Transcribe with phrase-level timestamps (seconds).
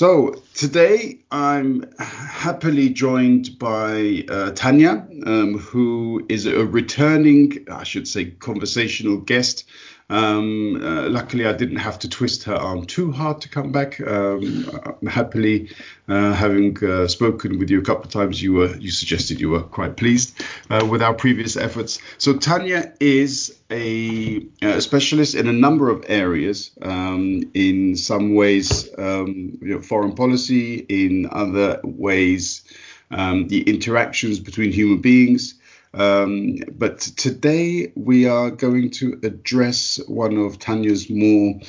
[0.00, 8.08] So today I'm happily joined by uh, Tanya, um, who is a returning, I should
[8.08, 9.64] say, conversational guest
[10.10, 14.00] um, uh, luckily, I didn't have to twist her arm too hard to come back.
[14.00, 14.68] Um,
[15.06, 15.70] happily,
[16.08, 19.50] uh, having uh, spoken with you a couple of times, you were you suggested you
[19.50, 22.00] were quite pleased uh, with our previous efforts.
[22.18, 26.72] So Tanya is a, a specialist in a number of areas.
[26.82, 30.86] Um, in some ways, um, you know, foreign policy.
[30.88, 32.64] In other ways,
[33.12, 35.54] um, the interactions between human beings.
[35.92, 41.60] Um, but today we are going to address one of Tanya's more,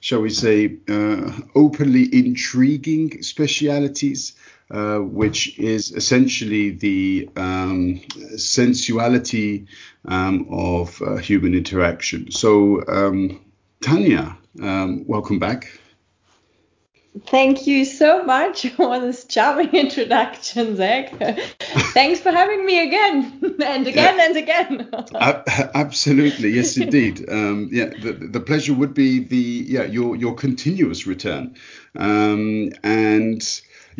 [0.00, 4.34] shall we say, uh, openly intriguing specialities,
[4.70, 8.00] uh, which is essentially the um,
[8.36, 9.66] sensuality
[10.04, 12.30] um, of uh, human interaction.
[12.30, 13.40] So, um,
[13.80, 15.79] Tanya, um, welcome back.
[17.26, 21.12] Thank you so much for this charming introduction, Zach.
[21.92, 24.26] Thanks for having me again and again yeah.
[24.26, 24.88] and again.
[25.74, 27.28] Absolutely, yes, indeed.
[27.28, 31.56] Um, yeah, the, the pleasure would be the yeah your your continuous return,
[31.96, 33.42] um, and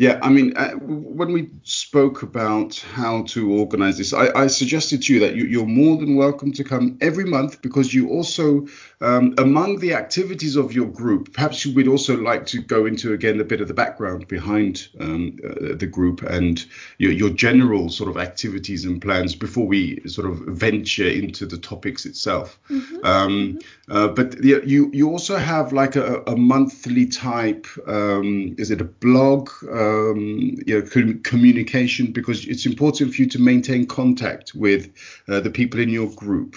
[0.01, 5.03] yeah, I mean, uh, when we spoke about how to organize this, I, I suggested
[5.03, 8.65] to you that you, are more than welcome to come every month because you also,
[9.01, 13.13] um, among the activities of your group, perhaps you would also like to go into
[13.13, 16.65] again a bit of the background behind um, uh, the group and
[16.97, 21.59] your, your, general sort of activities and plans before we sort of venture into the
[21.59, 22.59] topics itself.
[22.71, 23.05] Mm-hmm.
[23.05, 23.57] Um, mm-hmm.
[23.91, 28.85] Uh, but you you also have like a, a monthly type, um, is it a
[28.85, 29.49] blog?
[29.91, 34.89] Um, you know, com- communication because it's important for you to maintain contact with
[35.27, 36.55] uh, the people in your group.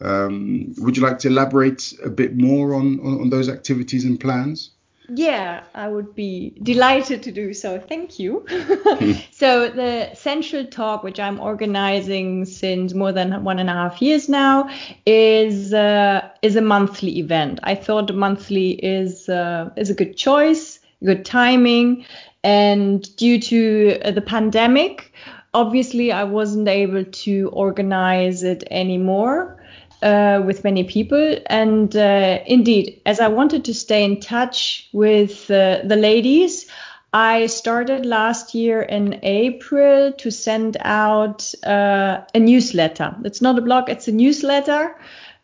[0.00, 4.20] Um, would you like to elaborate a bit more on, on, on, those activities and
[4.20, 4.72] plans?
[5.08, 7.78] Yeah, I would be delighted to do so.
[7.78, 8.44] Thank you.
[9.30, 14.28] so the sensual Talk, which I'm organizing since more than one and a half years
[14.28, 14.68] now,
[15.06, 17.60] is uh, is a monthly event.
[17.62, 22.04] I thought monthly is uh, is a good choice, good timing,
[22.46, 25.12] and due to uh, the pandemic,
[25.52, 29.54] obviously, I wasn't able to organize it anymore.
[30.02, 31.38] Uh, with many people.
[31.46, 36.66] And uh, indeed, as I wanted to stay in touch with uh, the ladies,
[37.14, 43.16] I started last year in April to send out uh, a newsletter.
[43.24, 44.94] It's not a blog, it's a newsletter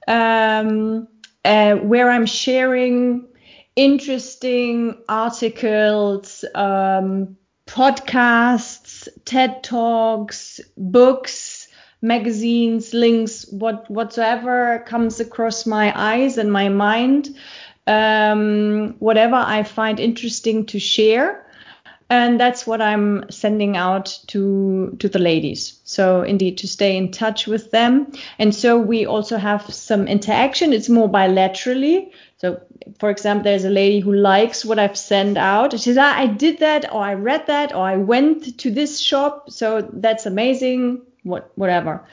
[0.06, 1.08] um,
[1.46, 3.26] uh, where I'm sharing
[3.76, 11.68] interesting articles, um, podcasts, TED Talks, books,
[12.02, 17.36] magazines, links, what whatsoever comes across my eyes and my mind,
[17.86, 21.46] um, whatever I find interesting to share.
[22.10, 25.80] And that's what I'm sending out to to the ladies.
[25.84, 28.12] So indeed, to stay in touch with them.
[28.38, 30.74] And so we also have some interaction.
[30.74, 32.10] It's more bilaterally.
[32.42, 32.60] So,
[32.98, 35.70] for example, there's a lady who likes what I've sent out.
[35.70, 38.98] She says, ah, I did that, or I read that, or I went to this
[38.98, 39.48] shop.
[39.52, 41.02] So that's amazing.
[41.22, 42.04] What, whatever.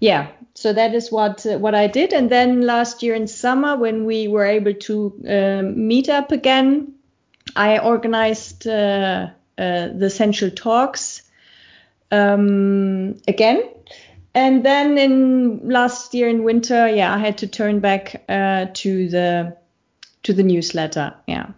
[0.00, 0.28] Yeah.
[0.54, 2.14] So that is what uh, what I did.
[2.14, 6.94] And then last year in summer, when we were able to um, meet up again,
[7.54, 11.22] I organized uh, uh, the Sensual Talks
[12.10, 13.62] um, again
[14.38, 19.08] and then in last year in winter yeah i had to turn back uh, to
[19.08, 19.56] the
[20.22, 21.50] to the newsletter yeah.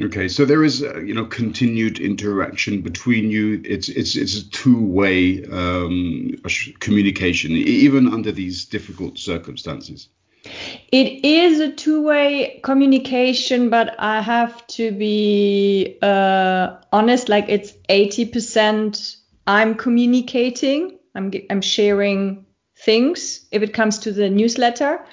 [0.00, 3.60] Okay so there is uh, you know continued interaction between you.
[3.64, 6.36] It's it's it's a two-way um,
[6.78, 10.08] communication even under these difficult circumstances.
[10.90, 19.16] It is a two-way communication but i have to be uh, honest like it's 80%
[19.46, 25.04] i'm communicating I'm I'm sharing things if it comes to the newsletter.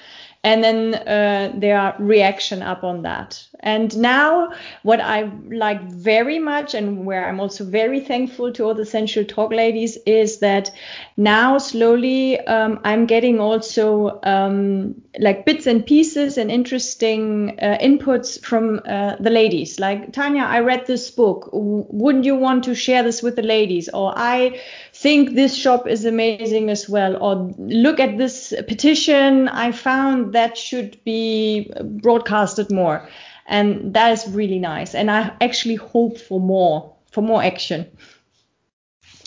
[0.44, 3.44] And then uh, there are reaction up on that.
[3.60, 4.52] And now
[4.82, 9.24] what i like very much and where i'm also very thankful to all the sensual
[9.24, 10.70] talk ladies is that
[11.16, 18.40] now slowly um, i'm getting also um, like bits and pieces and interesting uh, inputs
[18.44, 19.80] from uh, the ladies.
[19.80, 21.50] Like tanya i read this book.
[21.52, 23.88] Wouldn't you want to share this with the ladies?
[23.88, 24.60] Or i
[25.00, 29.48] think this shop is amazing as well or look at this petition.
[29.48, 31.70] I found that should be
[32.02, 33.08] broadcasted more.
[33.46, 34.94] And that is really nice.
[34.94, 37.86] And i actually hope for more for more action.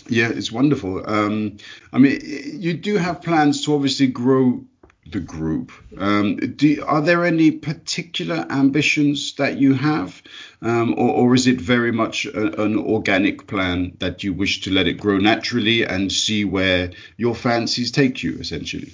[0.08, 1.02] Yeah it's wonderful.
[1.06, 1.56] Um,
[1.92, 2.20] i mean
[2.60, 4.64] you do have plans to obviously grow
[5.06, 5.72] the group.
[5.98, 10.22] Um, do, are there any particular ambitions that you have,
[10.60, 14.70] um, or, or, is it very much a, an organic plan that you wish to
[14.70, 18.92] let it grow naturally and see where your fancies take you, essentially?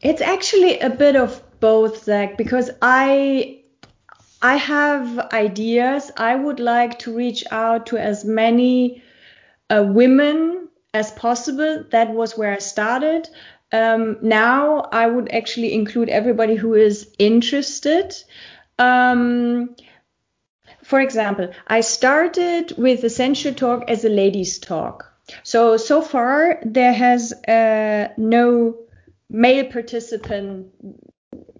[0.00, 3.60] It's actually a bit of both, Zach, because I
[4.42, 6.10] I have ideas.
[6.16, 9.02] I would like to reach out to as many
[9.70, 11.84] uh, women as possible.
[11.90, 13.28] That was where I started.
[13.72, 18.14] Um, now I would actually include everybody who is interested.
[18.78, 19.74] Um,
[20.84, 25.12] for example, I started with Sensual Talk as a ladies' talk.
[25.42, 28.76] So, so far there has uh, no
[29.28, 30.68] male participant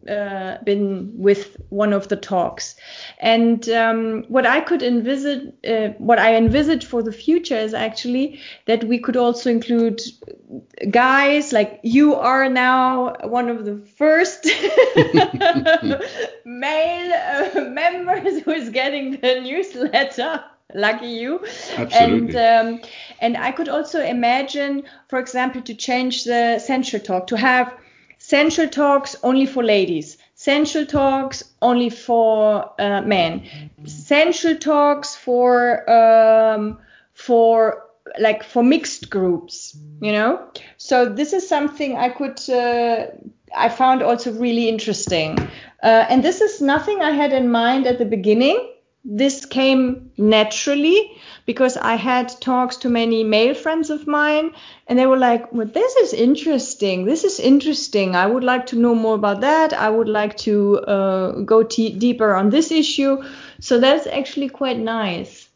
[0.09, 2.77] uh, been with one of the talks.
[3.19, 8.41] And um, what I could envisage, uh, what I envisage for the future is actually
[8.67, 10.01] that we could also include
[10.91, 14.45] guys like you are now one of the first
[16.45, 20.45] male uh, members who is getting the newsletter
[20.75, 21.41] lucky you
[21.77, 22.37] Absolutely.
[22.37, 22.81] and um,
[23.21, 27.73] and i could also imagine for example to change the sensual talk to have
[28.27, 30.19] Sensual talks only for ladies.
[30.35, 33.45] Sensual talks only for uh, men.
[33.85, 36.77] Sensual talks for um,
[37.13, 37.85] for
[38.19, 40.45] like for mixed groups, you know.
[40.77, 43.07] So this is something I could uh,
[43.57, 45.39] I found also really interesting,
[45.85, 48.59] uh, and this is nothing I had in mind at the beginning.
[49.05, 51.13] This came naturally
[51.47, 54.51] because I had talks to many male friends of mine,
[54.87, 57.07] and they were like, "Well, this is interesting.
[57.07, 58.17] This is interesting.
[58.17, 59.73] I would like to know more about that.
[59.73, 63.23] I would like to uh, go t- deeper on this issue."
[63.61, 65.49] So that's actually quite nice.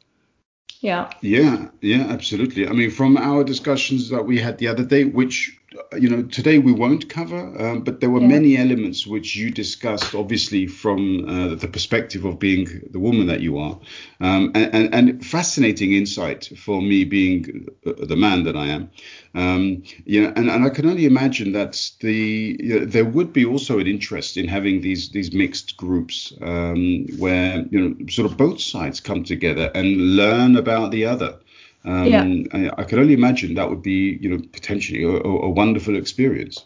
[0.80, 1.10] Yeah.
[1.20, 2.66] Yeah, yeah, absolutely.
[2.66, 5.59] I mean, from our discussions that we had the other day, which
[5.96, 8.26] you know today we won't cover um, but there were yeah.
[8.26, 13.40] many elements which you discussed obviously from uh, the perspective of being the woman that
[13.40, 13.78] you are.
[14.20, 18.90] Um, and, and, and, fascinating insight for me being uh, the man that I am.
[19.34, 23.32] Um, you know, and, and I can only imagine that the you know, there would
[23.32, 28.30] be also an interest in having these these mixed groups um, where you know sort
[28.30, 31.38] of both sides come together and learn about the other
[31.84, 32.24] um, yeah.
[32.52, 36.64] I, I, can only imagine that would be, you know, potentially a, a wonderful experience.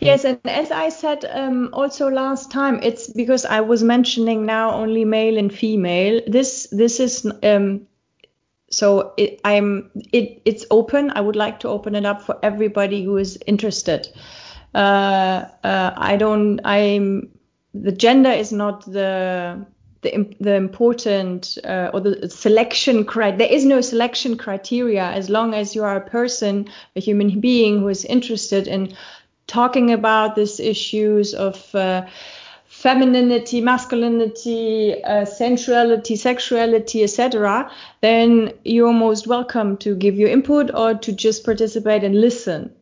[0.00, 4.72] Yes, and as I said um, also last time, it's because I was mentioning now
[4.72, 6.20] only male and female.
[6.26, 7.86] This this is um,
[8.70, 11.10] so it, I'm it it's open.
[11.10, 14.08] I would like to open it up for everybody who is interested.
[14.74, 16.60] Uh, uh, I don't.
[16.64, 17.30] I'm
[17.74, 19.66] the gender is not the
[20.04, 23.38] the, the important uh, or the selection criteria.
[23.38, 27.80] There is no selection criteria as long as you are a person, a human being
[27.80, 28.94] who is interested in
[29.48, 32.06] talking about these issues of uh,
[32.66, 40.94] femininity, masculinity, uh, sensuality, sexuality, etc., then you're most welcome to give your input or
[40.94, 42.72] to just participate and listen.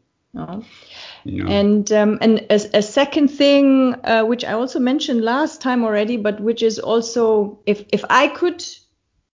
[1.24, 1.46] Yeah.
[1.46, 6.16] And um, and a, a, second thing, uh, which I also mentioned last time already,
[6.16, 8.64] but which is also if if I could,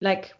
[0.00, 0.34] like,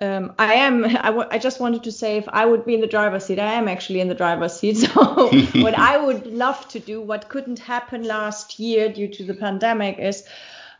[0.00, 0.84] um, I am.
[0.84, 3.38] I, w- I just wanted to say if I would be in the driver's seat,
[3.38, 4.76] I am actually in the driver's seat.
[4.94, 5.30] So
[5.62, 9.98] what I would love to do, what couldn't happen last year due to the pandemic,
[9.98, 10.24] is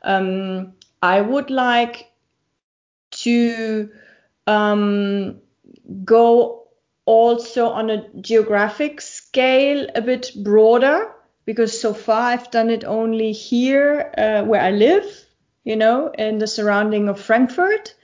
[0.03, 2.11] um, I would like
[3.13, 3.91] to
[4.47, 5.41] um,
[6.05, 6.62] go
[7.05, 11.13] also on a geographic scale a bit broader
[11.45, 15.05] because so far I've done it only here uh, where I live,
[15.65, 17.95] you know, in the surrounding of Frankfurt.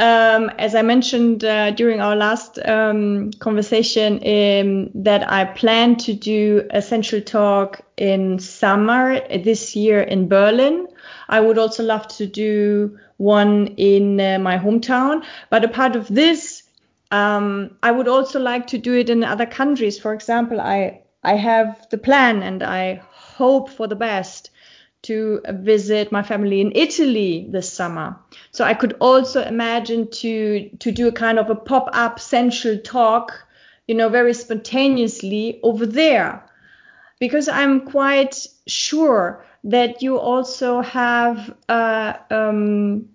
[0.00, 6.14] Um, as I mentioned uh, during our last um, conversation, um, that I plan to
[6.14, 10.86] do a sensual talk in summer this year in Berlin.
[11.28, 15.24] I would also love to do one in uh, my hometown.
[15.50, 16.57] But a part of this
[17.10, 19.98] um, I would also like to do it in other countries.
[19.98, 24.50] For example, I I have the plan and I hope for the best
[25.02, 28.16] to visit my family in Italy this summer.
[28.50, 33.32] So I could also imagine to to do a kind of a pop-up sensual talk,
[33.86, 36.44] you know, very spontaneously over there.
[37.20, 43.08] Because I'm quite sure that you also have uh, um,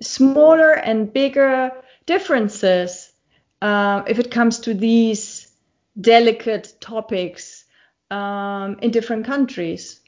[0.00, 1.72] smaller and bigger
[2.10, 3.12] differences
[3.62, 5.46] uh, if it comes to these
[6.00, 7.64] delicate topics
[8.10, 10.00] um, in different countries.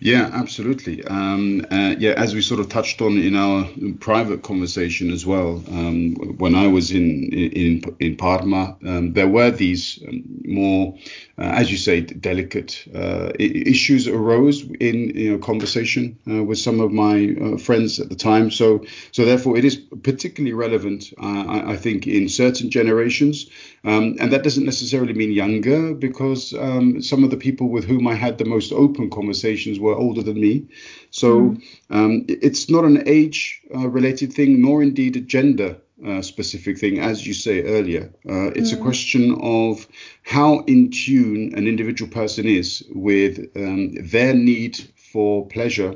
[0.00, 1.04] Yeah, absolutely.
[1.04, 3.68] Um, uh, yeah, as we sort of touched on in our
[4.00, 9.50] private conversation as well, um, when I was in in in Parma, um, there were
[9.50, 10.96] these um, more,
[11.38, 16.80] uh, as you say, delicate uh, issues arose in you know conversation uh, with some
[16.80, 18.50] of my uh, friends at the time.
[18.50, 23.50] So so therefore, it is particularly relevant, uh, I, I, think, in certain generations,
[23.84, 28.06] um, and that doesn't necessarily mean younger, because um, some of the people with whom
[28.06, 30.68] I had the most open conversations were older than me.
[31.10, 31.62] So mm.
[31.90, 36.98] um, it's not an age uh, related thing, nor indeed a gender uh, specific thing,
[36.98, 38.12] as you say earlier.
[38.28, 38.78] Uh, it's mm.
[38.78, 39.86] a question of
[40.22, 45.94] how in tune an individual person is with um, their need for pleasure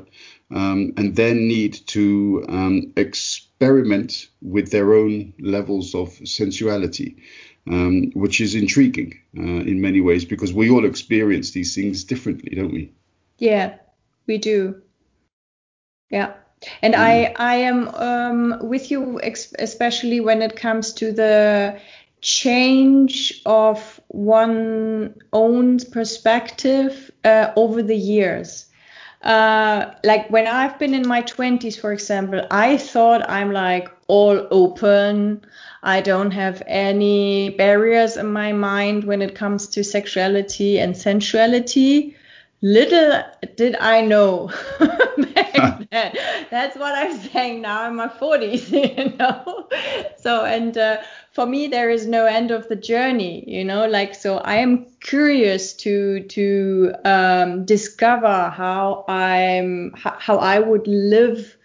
[0.51, 7.17] um, and their need to um, experiment with their own levels of sensuality.
[7.69, 12.55] Um, which is intriguing uh, in many ways because we all experience these things differently,
[12.55, 12.93] don't we?
[13.37, 13.75] Yeah,
[14.25, 14.81] we do.
[16.09, 16.33] Yeah.
[16.81, 16.99] And mm.
[16.99, 21.79] I I am um, with you especially when it comes to the
[22.21, 28.65] change of one own perspective uh, over the years.
[29.21, 34.47] Uh, like when I've been in my 20s, for example, I thought I'm like all
[34.51, 35.45] open.
[35.83, 42.16] I don't have any barriers in my mind when it comes to sexuality and sensuality
[42.67, 43.23] little
[43.55, 46.13] did I know back then.
[46.51, 49.69] That's what I'm saying now in my 40s, you know.
[50.19, 50.97] So, and uh,
[51.31, 53.87] for me, there is no end of the journey, you know.
[53.87, 61.55] Like, so I am curious to to um, discover how I'm how I would live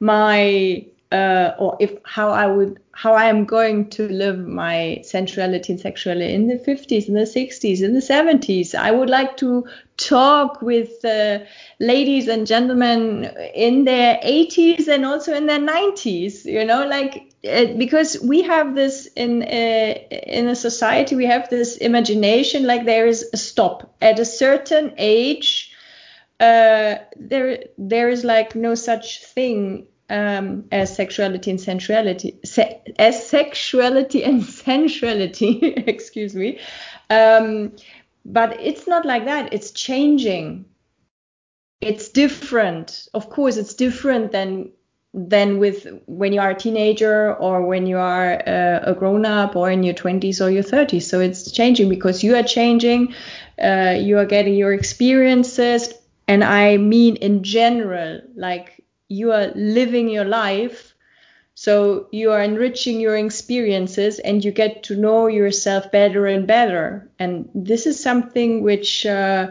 [0.00, 5.72] my uh, or if how I would how I am going to live my sensuality
[5.72, 8.74] and sexuality in the 50s, in the 60s, in the 70s.
[8.74, 9.64] I would like to
[9.96, 11.38] talk with uh,
[11.78, 13.24] ladies and gentlemen
[13.54, 16.44] in their 80s and also in their 90s.
[16.44, 21.48] You know, like uh, because we have this in uh, in a society, we have
[21.50, 25.74] this imagination like there is a stop at a certain age.
[26.38, 33.26] Uh, there there is like no such thing um, as sexuality and sensuality, se- as
[33.26, 36.58] sexuality and sensuality, excuse me.
[37.08, 37.72] Um,
[38.24, 39.52] but it's not like that.
[39.52, 40.66] It's changing.
[41.80, 43.08] It's different.
[43.14, 44.72] Of course, it's different than
[45.12, 49.56] than with when you are a teenager or when you are uh, a grown up
[49.56, 51.02] or in your 20s or your 30s.
[51.02, 53.12] So it's changing because you are changing.
[53.60, 55.92] Uh, you are getting your experiences,
[56.28, 58.79] and I mean in general, like
[59.10, 60.94] you are living your life.
[61.54, 67.10] So you are enriching your experiences and you get to know yourself better and better.
[67.18, 69.50] And this is something which uh,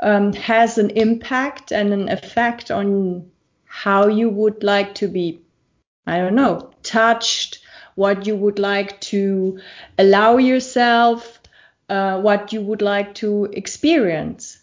[0.00, 3.30] um, has an impact and an effect on
[3.64, 5.40] how you would like to be
[6.06, 7.58] i don't know touched
[7.96, 9.58] what you would like to
[9.98, 11.40] allow yourself
[11.88, 14.58] uh, what you would like to experience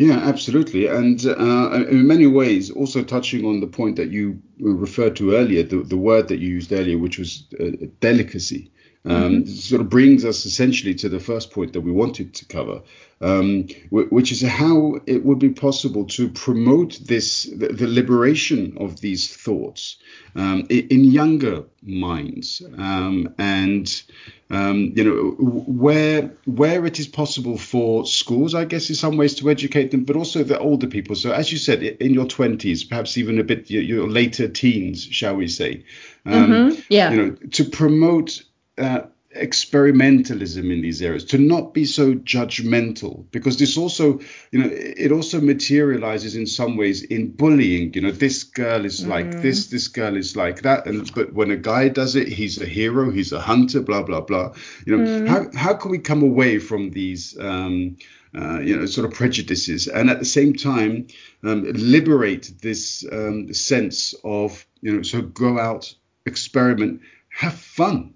[0.00, 0.86] yeah, absolutely.
[0.86, 5.62] And uh, in many ways, also touching on the point that you referred to earlier,
[5.62, 8.72] the, the word that you used earlier, which was uh, delicacy,
[9.04, 9.50] um, mm-hmm.
[9.50, 12.82] sort of brings us essentially to the first point that we wanted to cover,
[13.22, 19.00] um, which is how it would be possible to promote this the, the liberation of
[19.00, 19.96] these thoughts
[20.36, 24.02] um, in younger minds um, and
[24.50, 29.34] um, you know where where it is possible for schools I guess in some ways
[29.36, 32.88] to educate them but also the older people so as you said in your 20s
[32.88, 35.84] perhaps even a bit your, your later teens shall we say
[36.26, 36.80] um, mm-hmm.
[36.90, 38.42] yeah you know to promote
[38.80, 39.02] uh,
[39.36, 44.18] experimentalism in these areas to not be so judgmental because this also
[44.50, 49.06] you know it also materializes in some ways in bullying you know this girl is
[49.06, 49.40] like mm.
[49.40, 52.66] this this girl is like that and but when a guy does it he's a
[52.66, 54.52] hero he's a hunter blah blah blah
[54.84, 55.28] you know mm.
[55.28, 57.96] how how can we come away from these um
[58.32, 61.04] uh, you know, sort of prejudices, and at the same time
[61.42, 65.92] um, liberate this um, sense of, you know, so go out,
[66.26, 68.14] experiment, have fun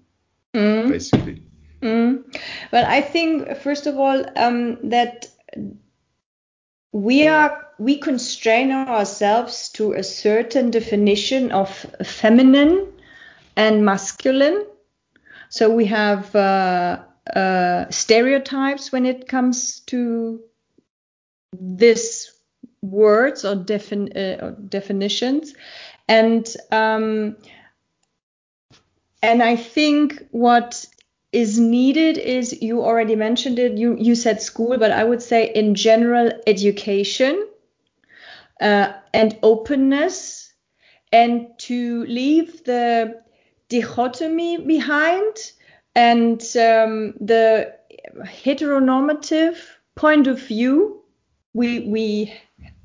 [0.55, 0.89] mm.
[0.89, 1.43] basically.
[1.81, 2.23] Mm.
[2.71, 5.27] Well, I think first of all um, that
[6.91, 11.69] we are we constrain ourselves to a certain definition of
[12.05, 12.93] feminine
[13.57, 14.65] and masculine.
[15.49, 20.41] So we have uh, uh, stereotypes when it comes to
[21.53, 22.31] this
[22.81, 25.53] words or, defin- uh, or definitions,
[26.07, 27.37] and um,
[29.25, 30.85] and I think what
[31.31, 33.77] is needed is you already mentioned it.
[33.77, 37.47] You you said school, but I would say in general education
[38.61, 40.53] uh, and openness,
[41.11, 43.21] and to leave the
[43.69, 45.35] dichotomy behind
[45.95, 47.73] and um, the
[48.23, 49.57] heteronormative
[49.95, 51.01] point of view
[51.53, 52.33] we we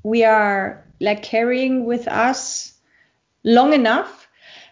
[0.03, 2.73] we are like carrying with us
[3.43, 4.20] long enough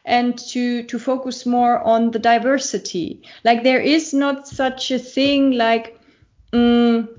[0.06, 3.24] and to to focus more on the diversity.
[3.44, 6.00] Like there is not such a thing like
[6.54, 7.10] um,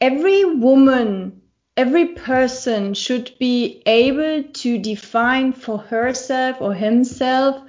[0.00, 1.40] every woman
[1.76, 7.62] every person should be able to define for herself or himself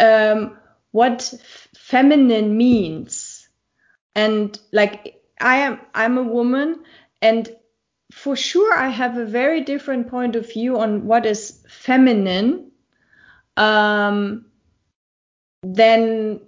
[0.00, 0.58] um,
[0.90, 1.32] what
[1.76, 3.48] feminine means.
[4.14, 6.84] And like i am i'm a woman
[7.20, 7.48] and
[8.12, 12.70] for sure i have a very different point of view on what is feminine
[13.56, 14.44] um,
[15.62, 16.40] than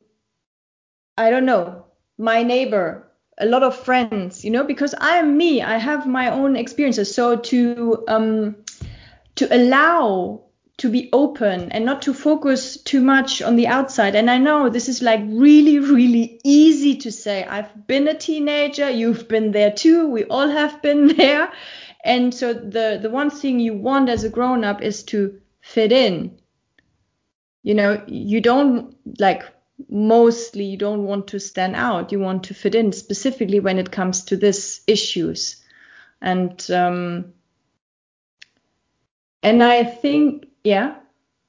[1.17, 1.85] i don't know
[2.19, 6.31] my neighbor a lot of friends you know because i am me i have my
[6.31, 7.15] own experiences.
[7.15, 8.57] So to um,
[9.37, 10.44] to allow
[10.85, 14.15] to be open and not to focus too much on the outside.
[14.15, 17.43] And I know this is like really, really easy to say.
[17.43, 21.51] I've been a teenager, you've been there too, we all have been there.
[22.05, 25.91] And so the the one thing you want as a grown up is to fit
[25.91, 26.39] in.
[27.63, 29.43] You know, you don't like
[29.89, 32.13] mostly you don't want to stand out.
[32.13, 35.65] You want to fit in specifically when it comes to this issues.
[36.21, 37.33] And um
[39.43, 40.97] and I think yeah.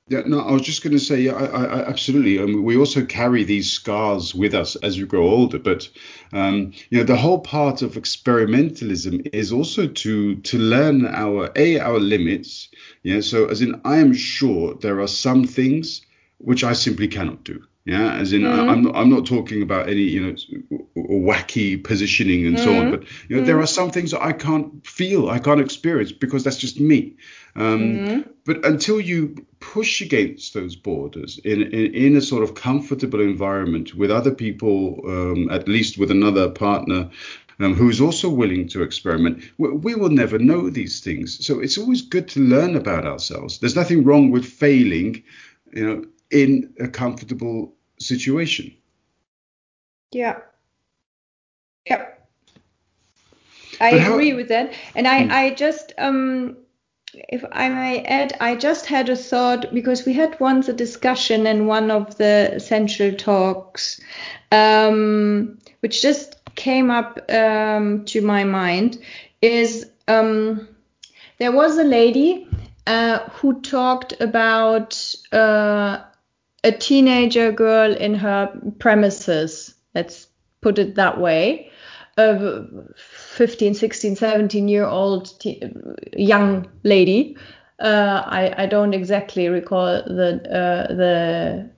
[0.08, 2.38] Yeah, no, I was just going to say, yeah, I, I, absolutely.
[2.38, 5.58] Um, we also carry these scars with us as we grow older.
[5.58, 5.90] But
[6.32, 11.80] um, you know, the whole part of experimentalism is also to to learn our a
[11.80, 12.70] our limits.
[13.02, 16.06] Yeah, so as in, I am sure there are some things
[16.38, 17.64] which I simply cannot do.
[17.86, 18.68] Yeah, as in, mm-hmm.
[18.68, 20.36] I'm not, I'm not talking about any you know
[20.98, 22.66] wacky positioning and mm-hmm.
[22.66, 23.46] so on, but you know mm-hmm.
[23.46, 27.16] there are some things that I can't feel, I can't experience because that's just me.
[27.56, 28.30] Um, mm-hmm.
[28.44, 33.94] But until you push against those borders in, in, in a sort of comfortable environment
[33.94, 37.12] with other people, um, at least with another partner
[37.60, 41.46] um, who is also willing to experiment, we, we, will never know these things.
[41.46, 43.60] So it's always good to learn about ourselves.
[43.60, 45.24] There's nothing wrong with failing,
[45.72, 48.74] you know, in a comfortable situation.
[50.12, 50.40] Yeah.
[51.86, 52.06] Yeah.
[53.80, 54.74] I but agree with that.
[54.96, 55.32] And I, hmm.
[55.32, 56.58] I just um
[57.30, 61.48] if I may add, I just had a thought because we had once a discussion
[61.48, 64.02] in one of the sensual talks,
[64.52, 68.98] um, which just came up um, to my mind.
[69.42, 70.68] Is um,
[71.38, 72.48] there was a lady
[72.88, 76.02] uh, who talked about uh,
[76.66, 79.76] a teenager girl in her premises.
[79.94, 80.28] Let's
[80.62, 81.72] put it that way.
[82.18, 82.66] A
[82.98, 85.62] 15, 16, 17 year old t-
[86.18, 87.38] young lady.
[87.80, 91.70] Uh, I, I don't exactly recall the uh, the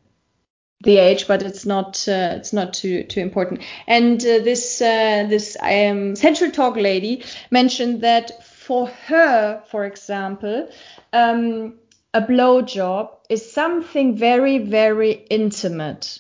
[0.84, 3.64] the age, but it's not uh, it's not too too important.
[3.88, 10.70] And uh, this uh, this um, Sensual Talk lady mentioned that for her, for example,
[11.14, 11.80] um,
[12.18, 16.20] a blowjob is something very very intimate.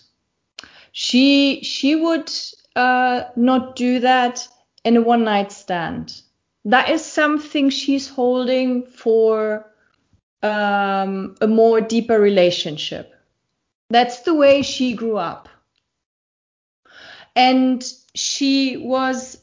[0.92, 2.32] She she would
[2.76, 4.48] uh, not do that
[4.84, 6.22] in a one night stand.
[6.66, 9.66] That is something she's holding for
[10.44, 13.14] um, a more deeper relationship.
[13.90, 15.50] That's the way she grew up.
[17.36, 17.84] And
[18.14, 19.42] she was,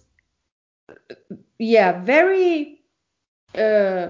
[1.59, 2.81] yeah, very,
[3.57, 4.09] uh,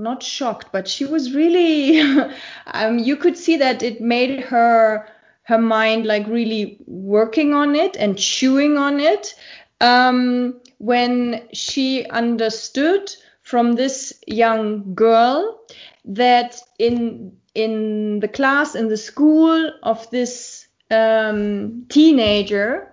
[0.00, 2.00] not shocked, but she was really,
[2.66, 5.06] um, you could see that it made her,
[5.42, 9.34] her mind like really working on it and chewing on it.
[9.80, 15.60] Um, when she understood from this young girl
[16.04, 22.92] that in in the class in the school of this um, teenager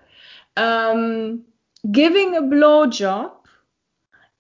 [0.58, 1.44] um,
[1.92, 3.32] giving a blowjob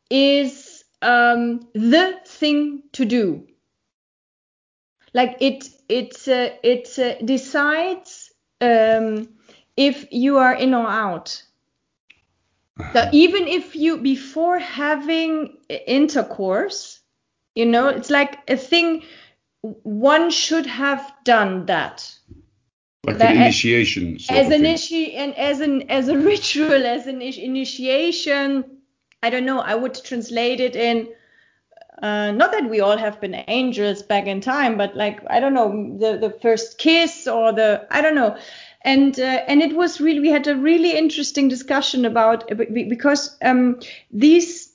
[0.09, 3.47] is um, the thing to do
[5.13, 8.31] like it it uh, it uh, decides
[8.61, 9.27] um,
[9.75, 11.43] if you are in or out
[12.93, 16.99] so even if you before having intercourse,
[17.55, 19.03] you know, it's like a thing
[19.61, 22.13] one should have done that.
[23.03, 24.17] Like that an initiation.
[24.29, 28.76] as an issue and as an as a ritual, as an initiation.
[29.23, 29.59] I don't know.
[29.59, 31.09] I would translate it in
[32.01, 35.53] Uh, not that we all have been angels back in time, but like I don't
[35.53, 38.37] know the the first kiss or the I don't know,
[38.83, 43.79] and uh, and it was really we had a really interesting discussion about because um,
[44.11, 44.73] these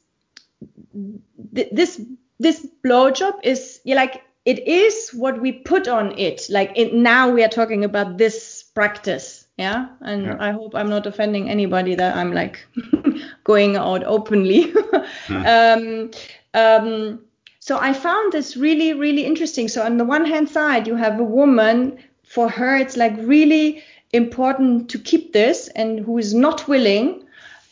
[1.54, 2.00] th- this
[2.38, 6.42] this blowjob is yeah, like it is what we put on it.
[6.50, 9.88] Like it, now we are talking about this practice, yeah.
[10.00, 10.36] And yeah.
[10.40, 12.66] I hope I'm not offending anybody that I'm like
[13.44, 14.72] going out openly.
[15.28, 16.10] um,
[16.54, 17.20] um,
[17.60, 19.68] so I found this really, really interesting.
[19.68, 21.98] So on the one hand side, you have a woman.
[22.24, 27.24] For her, it's like really important to keep this, and who is not willing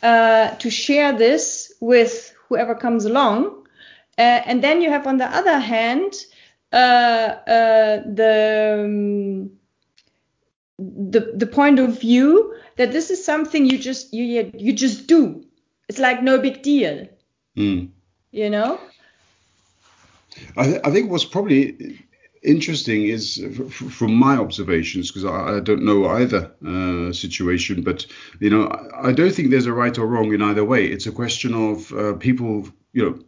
[0.02, 3.66] uh, to share this with whoever comes along.
[4.18, 6.12] Uh, and then you have on the other hand
[6.72, 9.50] uh, uh, the um,
[10.80, 15.44] the the point of view that this is something you just you you just do.
[15.88, 17.08] It's like no big deal.
[17.56, 17.90] Mm.
[18.30, 18.80] You know.
[20.56, 21.98] I, th- I think what's probably
[22.42, 28.06] interesting is from my observations because I, I, don't know either uh, situation but
[28.38, 31.06] you know I, I, don't think there's a right or wrong in either way it's
[31.06, 33.18] a question of uh, people you know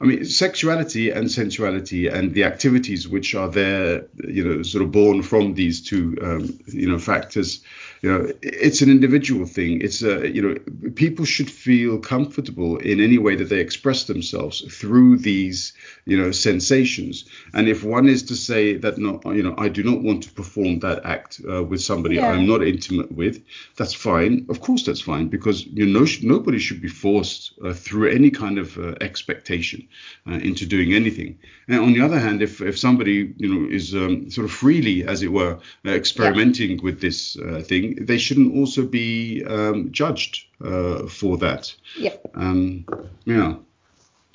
[0.00, 4.90] I mean, sexuality and sensuality and the activities which are there, you know, sort of
[4.90, 7.62] born from these two, um, you know, factors
[8.04, 10.54] you know it's an individual thing it's a you know
[10.90, 15.72] people should feel comfortable in any way that they express themselves through these
[16.04, 19.82] you know sensations and if one is to say that no you know i do
[19.82, 22.28] not want to perform that act uh, with somebody yeah.
[22.30, 23.42] i'm not intimate with
[23.76, 28.10] that's fine of course that's fine because you know nobody should be forced uh, through
[28.10, 29.88] any kind of uh, expectation
[30.26, 31.38] uh, into doing anything
[31.68, 35.04] and on the other hand if if somebody you know is um, sort of freely
[35.04, 36.82] as it were uh, experimenting yeah.
[36.82, 37.62] with this uh,
[38.00, 41.74] they shouldn't also be um, judged uh, for that.
[41.98, 42.14] Yeah.
[42.34, 42.84] Um,
[43.24, 43.56] yeah.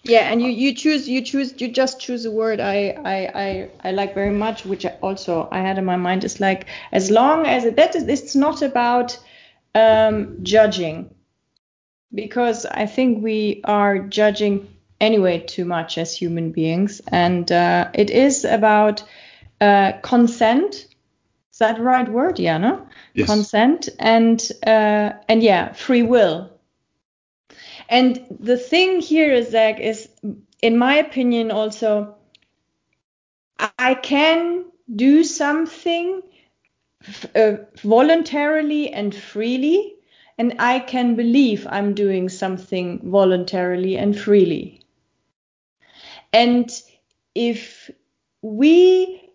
[0.03, 3.69] Yeah, and you, you choose you choose you just choose a word I, I I
[3.83, 7.11] I like very much, which I also I had in my mind is like as
[7.11, 9.19] long as it, that is it's not about
[9.75, 11.13] um, judging,
[12.13, 14.69] because I think we are judging
[15.01, 19.03] anyway too much as human beings, and uh, it is about
[19.59, 20.87] uh, consent
[21.59, 22.39] that the right word?
[22.39, 22.87] Yeah, no?
[23.13, 23.27] Yes.
[23.27, 26.51] Consent and uh, and yeah, free will.
[27.89, 30.09] And the thing here is that is,
[30.61, 32.15] in my opinion, also,
[33.79, 36.21] I can do something
[37.35, 39.95] uh, voluntarily and freely,
[40.37, 44.81] and I can believe I'm doing something voluntarily and freely.
[46.33, 46.69] And
[47.35, 47.89] if
[48.41, 49.28] we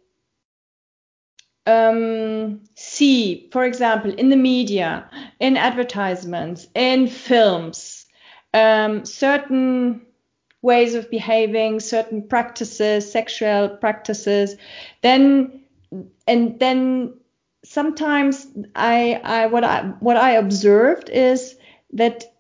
[1.66, 5.08] um, see, for example, in the media,
[5.40, 8.06] in advertisements, in films,
[8.52, 10.02] um, certain
[10.62, 14.56] ways of behaving, certain practices, sexual practices,
[15.02, 15.60] then
[16.26, 17.14] and then
[17.64, 21.56] sometimes I, I what I what I observed is
[21.92, 22.33] that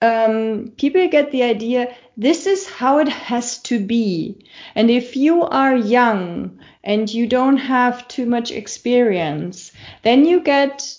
[0.00, 4.44] um, people get the idea this is how it has to be.
[4.74, 10.96] And if you are young and you don't have too much experience, then you get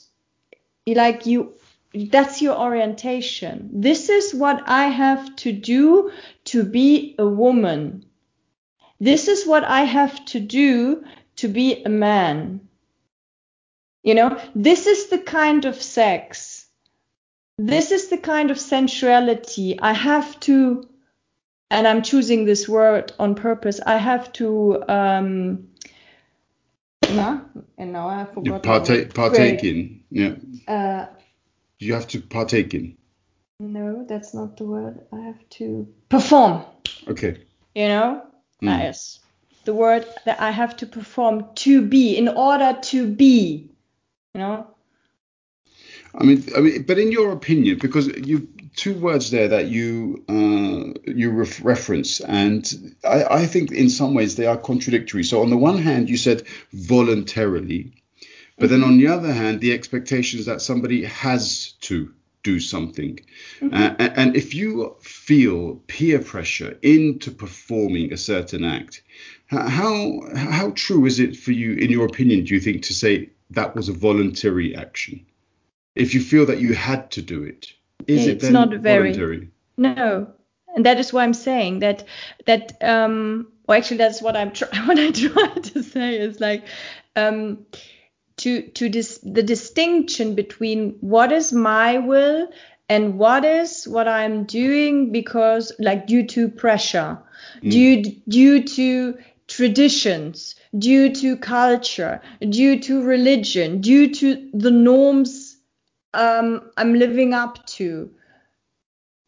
[0.87, 1.53] like you
[1.93, 3.69] that's your orientation.
[3.73, 6.11] This is what I have to do
[6.45, 8.05] to be a woman.
[8.99, 11.03] This is what I have to do
[11.37, 12.61] to be a man.
[14.03, 16.58] You know, this is the kind of sex
[17.59, 20.87] this is the kind of sensuality I have to,
[21.69, 23.81] and I'm choosing this word on purpose.
[23.85, 25.67] I have to, um,
[27.11, 27.41] nah,
[27.77, 28.45] and now I forgot.
[28.45, 30.35] You partake, partake in, yeah.
[30.67, 31.07] Uh,
[31.79, 32.97] you have to partake in.
[33.59, 35.01] No, that's not the word.
[35.11, 36.63] I have to perform.
[37.09, 37.43] Okay.
[37.75, 38.23] You know,
[38.63, 38.79] mm.
[38.79, 39.19] yes,
[39.65, 43.69] the word that I have to perform to be in order to be.
[44.33, 44.67] You know,
[46.15, 50.23] I mean, I mean, but in your opinion, because you two words there that you
[50.29, 55.23] uh, you ref- reference, and I, I think in some ways they are contradictory.
[55.23, 56.43] So on the one hand, you said
[56.73, 57.93] voluntarily,
[58.57, 63.19] but then on the other hand, the expectation is that somebody has to do something.
[63.59, 63.73] Mm-hmm.
[63.73, 69.03] Uh, and if you feel peer pressure into performing a certain act,
[69.47, 73.29] how how true is it for you, in your opinion, do you think, to say
[73.51, 75.25] that was a voluntary action?
[75.95, 77.73] If you feel that you had to do it
[78.07, 79.49] is yeah, it it's not very voluntary?
[79.77, 80.27] no
[80.75, 82.03] and that is why i'm saying that
[82.45, 86.65] that um well actually that's what i'm trying what i try to say is like
[87.15, 87.65] um
[88.37, 92.47] to to dis- the distinction between what is my will
[92.87, 97.19] and what is what I'm doing because like due to pressure,
[97.61, 97.71] mm.
[97.71, 105.48] due due to traditions, due to culture, due to religion, due to the norms
[106.13, 108.11] um, I'm living up to,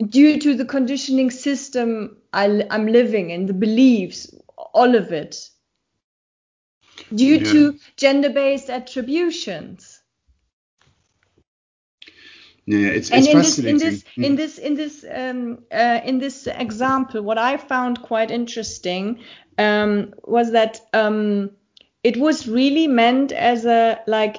[0.08, 4.34] due to the conditioning system I, am living in, the beliefs,
[4.74, 5.50] all of it,
[7.13, 7.52] due yeah.
[7.52, 10.02] to gender based attributions.
[12.65, 13.80] Yeah, it's, it's and in fascinating.
[13.80, 18.02] This, in this, in this, in this, um, uh, in this example, what I found
[18.02, 19.20] quite interesting
[19.58, 21.52] um, was that um,
[22.04, 24.38] it was really meant as a like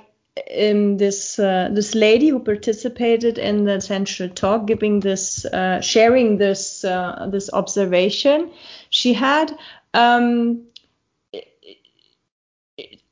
[0.59, 6.39] um, this uh, this lady who participated in the sensual talk, giving this uh, sharing
[6.39, 8.51] this uh, this observation
[8.91, 9.57] she had.
[9.95, 10.65] Um,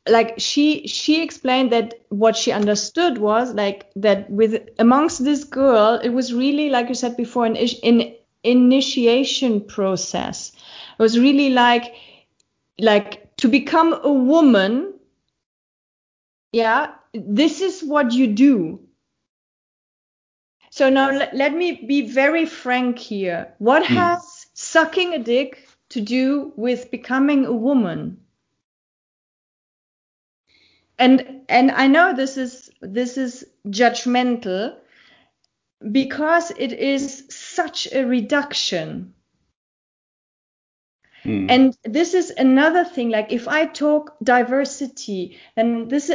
[0.08, 6.00] like she she explained that what she understood was like that with amongst this girl
[6.02, 11.94] it was really like you said before an, an initiation process it was really like
[12.78, 14.94] like to become a woman
[16.52, 18.80] yeah this is what you do
[20.70, 23.86] so now let, let me be very frank here what mm.
[23.86, 28.18] has sucking a dick to do with becoming a woman
[30.98, 34.76] and and i know this is this is judgmental
[35.90, 39.14] because it is such a reduction
[41.24, 41.46] mm.
[41.50, 46.12] and this is another thing like if i talk diversity then this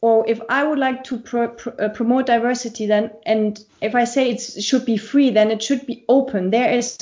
[0.00, 4.04] or if i would like to pro, pro, uh, promote diversity then and if i
[4.04, 6.50] say it should be free then it should be open.
[6.50, 6.98] There is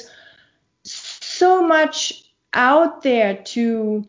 [0.85, 4.07] so much out there to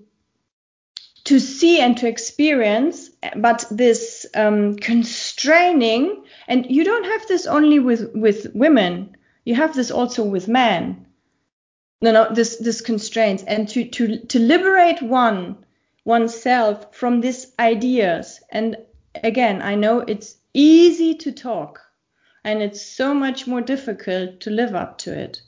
[1.24, 7.80] to see and to experience, but this um, constraining, and you don't have this only
[7.80, 11.08] with with women, you have this also with men.
[12.02, 15.65] No, no, this this constraints, and to to to liberate one
[16.06, 18.42] oneself from these ideas.
[18.52, 18.78] And
[19.24, 21.82] again, I know it's easy to talk,
[22.44, 25.42] and it's so much more difficult to live up to it.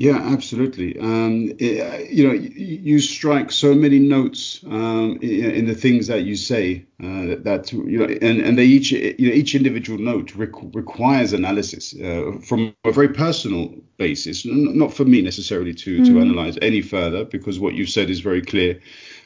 [0.00, 0.98] Yeah, absolutely.
[0.98, 6.06] Um, it, you know, you, you, strike so many notes um, in, in, the things
[6.06, 9.54] that you say uh, that, that, you know, and, and they each you know each
[9.54, 15.74] individual note requ- requires analysis uh, from a very personal basis, not for me necessarily
[15.74, 16.14] to mm-hmm.
[16.14, 18.80] to analyze any further because what you've said is very clear.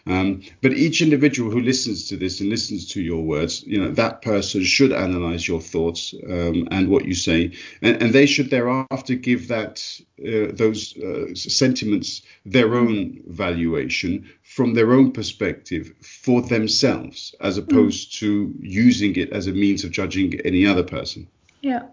[0.06, 3.90] Um, but each individual who listens to this and listens to your words, you know,
[3.92, 8.50] that person should analyze your thoughts um, and what you say, and, and, they should
[8.50, 9.82] thereafter give that
[10.20, 18.10] uh, those uh, sentiments their own valuation from their own perspective for themselves, as opposed
[18.10, 18.18] mm.
[18.18, 21.26] to using it as a means of judging any other person.
[21.62, 21.84] Yeah.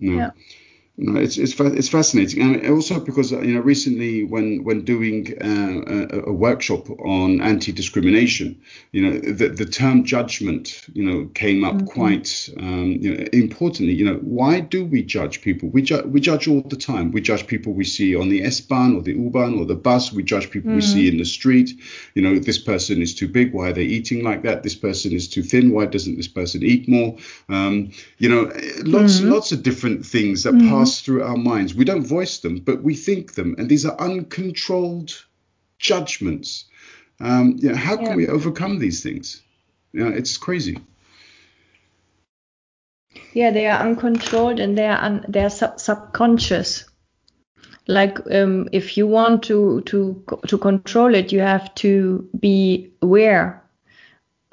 [0.00, 0.16] No.
[0.16, 0.30] Yeah
[1.02, 6.18] no, it's it's it's fascinating, and also because you know recently when when doing uh,
[6.18, 8.60] a, a, workshop on anti-discrimination,
[8.92, 11.86] you know the the term judgment you know came up mm-hmm.
[11.86, 13.94] quite um, you know importantly.
[13.94, 15.70] You know why do we judge people?
[15.70, 17.12] We ju- we judge all the time.
[17.12, 20.12] We judge people we see on the S-Bahn or the U-Bahn or the bus.
[20.12, 20.76] We judge people mm-hmm.
[20.76, 21.14] we see mm-hmm.
[21.14, 21.70] in the street.
[22.14, 23.54] You know this person is too big.
[23.54, 24.64] Why are they eating like that?
[24.64, 25.72] This person is too thin.
[25.72, 27.16] Why doesn't this person eat more?
[27.48, 28.52] Um, you know
[28.84, 29.30] lots mm-hmm.
[29.30, 31.74] lots of different things that pass pass through our minds.
[31.74, 35.24] We don't voice them, but we think them, and these are uncontrolled
[35.78, 36.64] judgments.
[37.20, 38.16] Um, you know, how can yeah.
[38.16, 39.42] we overcome these things?
[39.92, 40.78] You know, it's crazy.
[43.34, 46.84] Yeah, they are uncontrolled and they are un- they are sub- subconscious.
[47.86, 53.62] Like um, if you want to to to control it, you have to be aware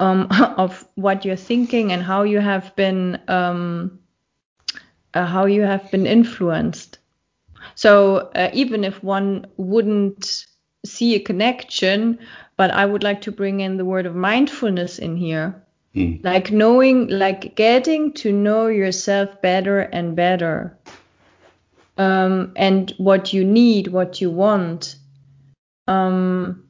[0.00, 3.98] um, of what you're thinking and how you have been um,
[5.14, 6.98] uh, how you have been influenced.
[7.74, 10.46] So uh, even if one wouldn't
[10.84, 12.18] see a connection,
[12.56, 15.62] but I would like to bring in the word of mindfulness in here.
[15.94, 16.24] Mm.
[16.24, 20.78] Like knowing, like getting to know yourself better and better.
[21.96, 24.96] Um, and what you need, what you want.
[25.88, 26.68] Um,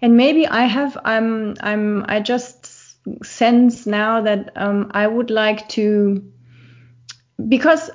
[0.00, 2.72] and maybe I have, I'm, I'm, I just
[3.24, 6.32] sense now that um, I would like to
[7.48, 7.90] because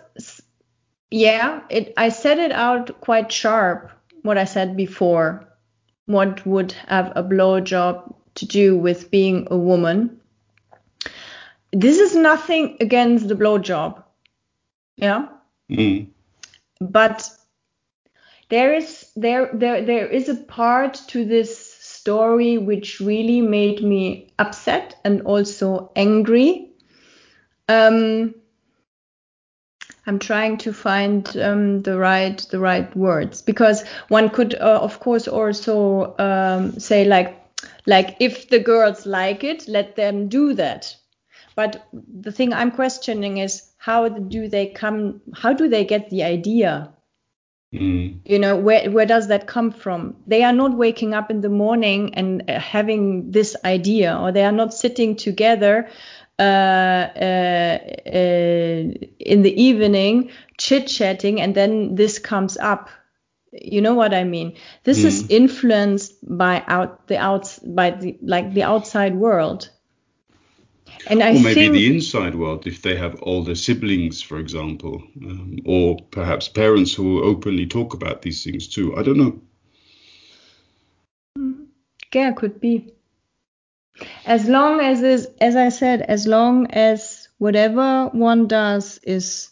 [1.12, 3.91] yeah, it I said it out quite sharp
[4.23, 5.47] what I said before.
[6.06, 10.19] What would have a blowjob to do with being a woman?
[11.71, 14.04] This is nothing against the blowjob.
[14.97, 15.27] Yeah.
[15.69, 16.08] Mm.
[16.80, 17.30] But
[18.49, 24.34] there is there there there is a part to this story which really made me
[24.39, 26.71] upset and also angry
[27.69, 28.36] Um,
[30.07, 34.99] I'm trying to find um, the right the right words because one could uh, of
[34.99, 37.37] course also um, say like
[37.85, 40.95] like if the girls like it, let them do that.
[41.55, 45.21] But the thing I'm questioning is how do they come?
[45.33, 46.93] How do they get the idea?
[47.73, 48.19] Mm.
[48.25, 50.15] You know, where where does that come from?
[50.27, 54.43] They are not waking up in the morning and uh, having this idea, or they
[54.43, 55.89] are not sitting together
[59.19, 62.89] in the evening chit chatting, and then this comes up.
[63.51, 64.56] You know what I mean?
[64.84, 65.06] This mm.
[65.06, 69.69] is influenced by out the outs by the like the outside world.
[71.08, 75.01] And I or maybe think, the inside world, if they have older siblings, for example,
[75.25, 78.95] um, or perhaps parents who openly talk about these things too.
[78.97, 79.41] I don't know.
[82.13, 82.93] Yeah, could be.
[84.25, 89.49] As long as is, as I said, as long as whatever one does is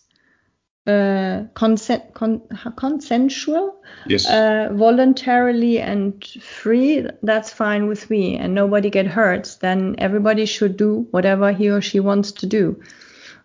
[0.87, 2.41] uh, consent, con,
[2.75, 4.27] consensual, yes.
[4.27, 9.57] uh, voluntarily and free, that's fine with me, and nobody get hurt.
[9.59, 12.81] Then everybody should do whatever he or she wants to do.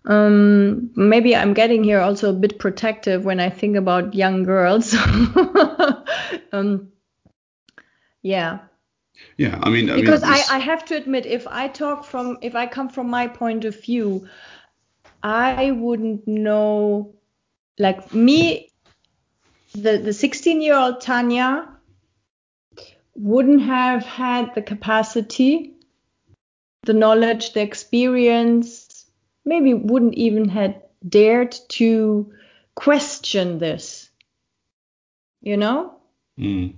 [0.06, 4.94] Um, maybe I'm getting here also a bit protective when I think about young girls.
[6.52, 6.92] um,
[8.22, 8.58] yeah.
[9.36, 12.38] Yeah, I mean, I because mean, I, I have to admit, if I talk from,
[12.42, 14.28] if I come from my point of view,
[15.22, 17.14] I wouldn't know
[17.78, 18.72] like me,
[19.72, 21.68] the the 16 year old Tanya
[23.16, 25.74] wouldn't have had the capacity,
[26.82, 29.06] the knowledge, the experience,
[29.44, 32.32] maybe wouldn't even have dared to
[32.74, 34.10] question this.
[35.40, 35.96] You know?
[36.38, 36.74] Mm.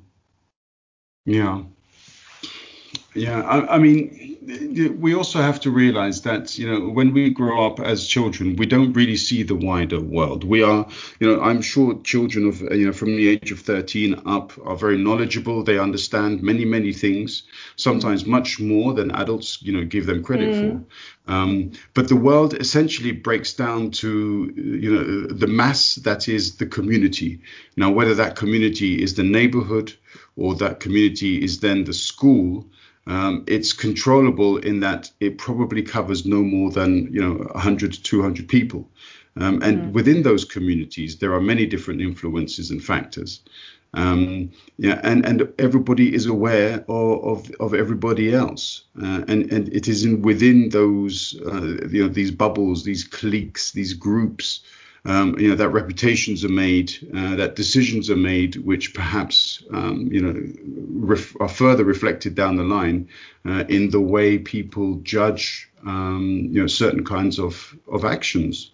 [1.25, 1.63] Yeah.
[3.17, 4.37] Yeah, I, I, mean,
[5.01, 8.67] we also have to realize that you know when we grow up as children, we
[8.67, 10.45] don't really see the wider world.
[10.45, 10.87] We are,
[11.19, 14.77] you know, I'm sure children of you know from the age of 13 up are
[14.77, 15.63] very knowledgeable.
[15.63, 17.45] They understand many many things,
[17.77, 20.61] sometimes much more than adults you know give them credit mm.
[20.61, 21.33] for.
[21.33, 26.67] Um, but the world essentially breaks down to you know the mass that is the
[26.67, 27.41] community.
[27.77, 29.95] Now, whether that community is the neighborhood
[30.37, 32.67] or that community is then the school
[33.07, 38.03] um, it's controllable in that it probably covers no more than you know 100 to
[38.03, 38.89] 200 people.
[39.39, 39.93] Um, and mm.
[39.93, 43.43] within those communities, there are many different influences and factors.
[43.93, 49.69] Um, yeah, and, and everybody is aware of, of, of everybody else, uh, and and
[49.75, 54.61] it is in within those uh, you know these bubbles, these cliques, these groups
[55.07, 60.09] um, you know that reputations are made, uh, that decisions are made, which perhaps um,
[60.13, 60.35] you know
[61.07, 63.09] ref- are further reflected down the line
[63.49, 68.73] uh, in the way people judge um, you know certain kinds of of actions.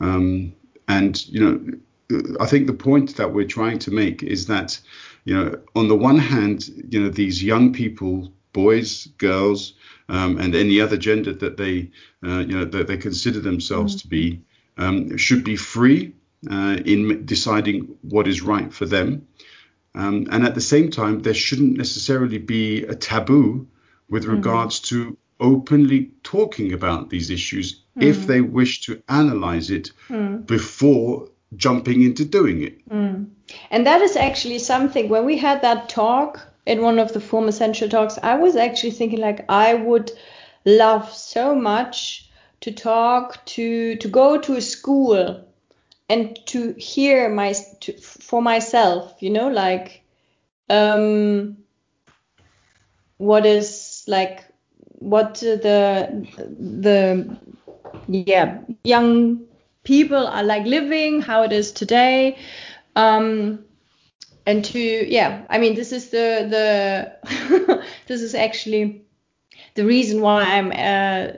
[0.00, 0.54] Um,
[0.88, 4.80] and you know, I think the point that we're trying to make is that
[5.24, 9.74] you know, on the one hand, you know, these young people, boys, girls,
[10.08, 11.90] um, and any other gender that they,
[12.24, 14.02] uh, you know, that they consider themselves mm.
[14.02, 14.40] to be,
[14.80, 16.14] um, should be free
[16.50, 19.26] uh, in deciding what is right for them.
[19.94, 23.66] Um, and at the same time, there shouldn't necessarily be a taboo
[24.08, 24.36] with mm-hmm.
[24.36, 28.02] regards to openly talking about these issues mm.
[28.02, 30.46] if they wish to analyze it mm.
[30.46, 32.88] before jumping into doing it.
[32.88, 33.30] Mm.
[33.70, 37.52] And that is actually something when we had that talk in one of the former
[37.52, 40.12] sensual talks, I was actually thinking like I would
[40.64, 42.29] love so much
[42.60, 45.44] to talk to to go to a school
[46.08, 50.02] and to hear my to, for myself you know like
[50.68, 51.56] um
[53.16, 54.44] what is like
[54.82, 56.26] what the
[56.58, 57.38] the
[58.08, 59.40] yeah young
[59.84, 62.38] people are like living how it is today
[62.96, 63.64] um
[64.46, 69.02] and to yeah i mean this is the the this is actually
[69.74, 71.32] the reason why i'm uh,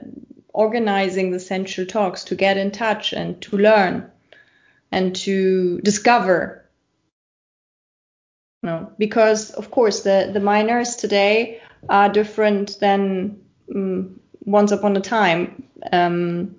[0.53, 4.09] organizing the sensual talks to get in touch and to learn
[4.91, 6.69] and to discover.
[8.61, 13.41] No because of course the the minors today are different than
[13.73, 15.63] um, once upon a time.
[15.91, 16.55] Um,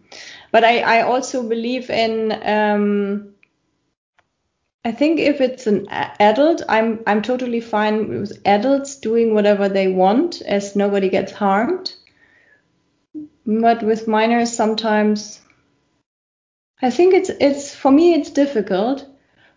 [0.52, 3.34] but I, I also believe in um,
[4.84, 9.88] I think if it's an adult, I'm I'm totally fine with adults doing whatever they
[9.88, 11.94] want as nobody gets harmed
[13.46, 15.40] but with minors sometimes
[16.82, 19.06] I think it's it's for me it's difficult.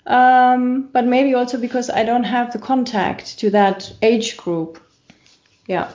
[0.06, 4.82] Um, but maybe also because I don't have the contact to that age group.
[5.68, 5.92] Yeah.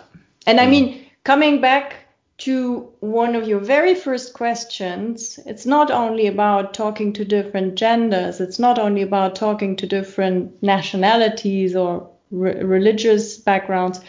[0.46, 0.70] And I hmm.
[0.70, 1.96] mean, coming back
[2.38, 8.40] to one of your very first questions, it's not only about talking to different genders,
[8.40, 14.00] it's not only about talking to different nationalities or re- religious backgrounds,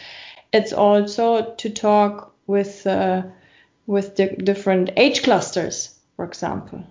[0.52, 3.22] it's also to talk with uh,
[3.86, 6.86] with di- different age clusters, for example.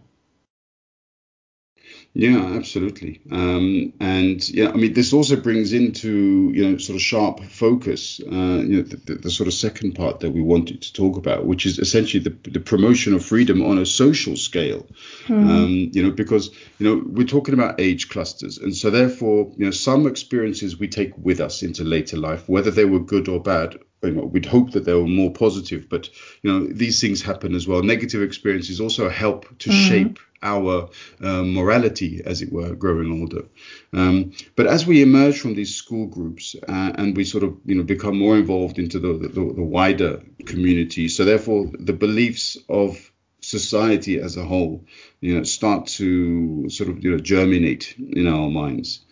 [2.14, 3.22] Yeah, absolutely.
[3.30, 8.20] Um, and yeah, I mean, this also brings into you know sort of sharp focus,
[8.20, 11.16] uh, you know, the, the, the, sort of second part that we wanted to talk
[11.16, 14.86] about, which is essentially the, the promotion of freedom on a social scale.
[15.26, 15.48] Mm.
[15.48, 19.64] Um, you know, because you know we're talking about age clusters, and so therefore, you
[19.64, 23.40] know, some experiences we take with us into later life, whether they were good or
[23.40, 26.08] bad, we'd hope that they were more positive, but
[26.42, 27.82] you know these things happen as well.
[27.82, 29.88] Negative experiences also help to mm.
[29.88, 30.88] shape our
[31.20, 33.44] uh, morality, as it were, growing older.
[33.92, 37.76] Um, but as we emerge from these school groups uh, and we sort of you
[37.76, 43.12] know become more involved into the, the, the wider community, so therefore the beliefs of
[43.40, 44.84] society as a whole,
[45.20, 49.04] you know, start to sort of you know germinate in our minds.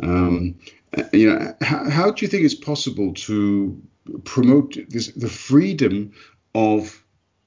[0.00, 0.56] Um,
[1.12, 3.82] you know, how, how do you think it's possible to
[4.24, 6.12] promote this the freedom
[6.54, 7.02] of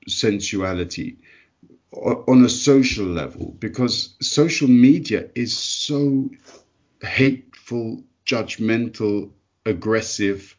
[0.07, 1.17] sensuality
[1.91, 6.29] on a social level because social media is so
[7.01, 9.29] hateful, judgmental,
[9.65, 10.55] aggressive.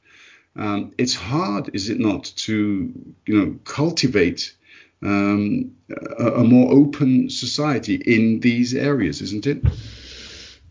[0.57, 2.93] Um, it's hard, is it not, to
[3.27, 4.55] you know cultivate
[5.03, 5.73] um,
[6.19, 9.63] a, a, more open society in these areas, isn't it?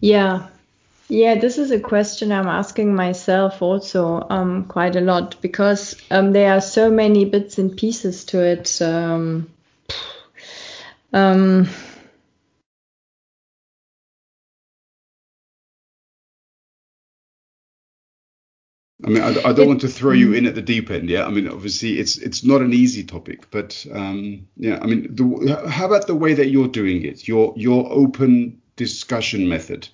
[0.01, 0.47] Yeah,
[1.09, 1.35] yeah.
[1.35, 6.53] This is a question I'm asking myself also um, quite a lot because um, there
[6.53, 8.81] are so many bits and pieces to it.
[8.81, 9.49] Um,
[11.13, 11.67] um,
[19.05, 21.09] I mean, I, I don't it, want to throw you in at the deep end.
[21.09, 25.15] Yeah, I mean, obviously, it's it's not an easy topic, but um, yeah, I mean,
[25.15, 27.27] the, how about the way that you're doing it?
[27.27, 29.87] Your your open discussion method.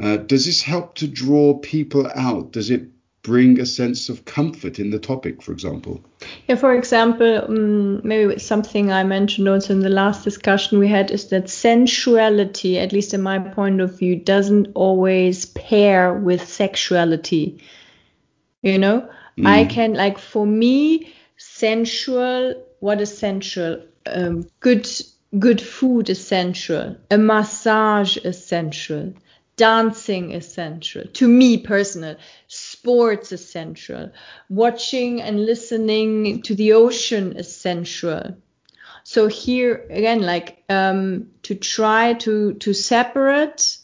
[0.00, 2.52] Uh, does this help to draw people out?
[2.52, 2.88] Does it
[3.22, 6.04] bring a sense of comfort in the topic, for example?
[6.46, 11.10] Yeah, for example, um, maybe something I mentioned also in the last discussion we had
[11.10, 17.62] is that sensuality, at least in my point of view, doesn't always pair with sexuality.
[18.62, 19.46] You know, mm.
[19.46, 23.82] I can, like, for me, sensual, what is sensual?
[24.06, 24.86] Um, good
[25.38, 29.12] good food essential, a massage essential,
[29.56, 32.16] dancing essential to me personal
[32.48, 34.10] sports essential
[34.48, 38.36] watching and listening to the ocean essential
[39.04, 43.78] so here again like um, to try to to separate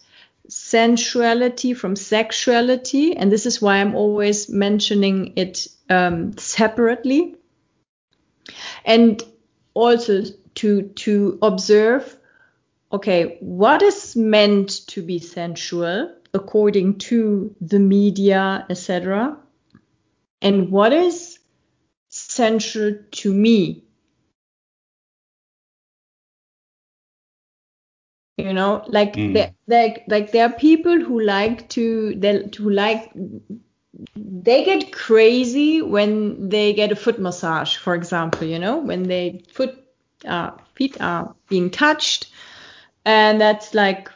[0.48, 7.36] sensuality from sexuality and this is why i'm always mentioning it um, separately.
[8.84, 9.22] And
[9.74, 10.22] also
[10.56, 12.16] to to observe
[12.92, 19.36] okay, what is meant to be sensual according to the media, etc.,
[20.42, 21.38] and what is
[22.08, 23.84] sensual to me?
[28.38, 29.34] You know, like mm.
[29.34, 33.12] there, there, like there are people who like to, they, who like,
[34.16, 38.46] they get crazy when they get a foot massage, for example.
[38.46, 39.76] You know, when they foot
[40.26, 42.30] uh, feet are being touched
[43.04, 44.08] and that's like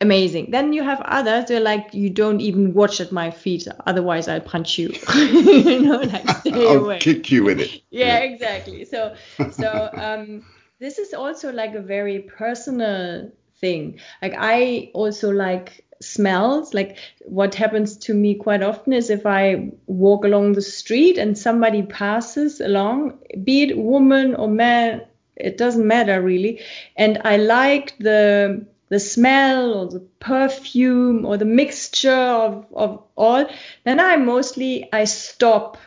[0.00, 0.50] amazing.
[0.50, 4.40] Then you have others they're like, you don't even watch at my feet, otherwise I'll
[4.40, 4.90] punch you.
[5.14, 6.98] you know, like stay I'll away.
[6.98, 7.82] kick you with it.
[7.90, 8.84] yeah, yeah, exactly.
[8.84, 9.14] So
[9.50, 10.44] so um,
[10.78, 13.98] this is also like a very personal thing.
[14.22, 16.74] Like I also like smells.
[16.74, 21.36] Like what happens to me quite often is if I walk along the street and
[21.38, 25.02] somebody passes along, be it woman or man,
[25.36, 26.60] it doesn't matter really.
[26.96, 33.48] And I like the the smell or the perfume or the mixture of, of all,
[33.84, 35.78] then I mostly I stop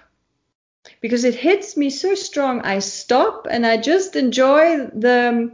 [1.00, 2.62] because it hits me so strong.
[2.62, 5.52] I stop and I just enjoy the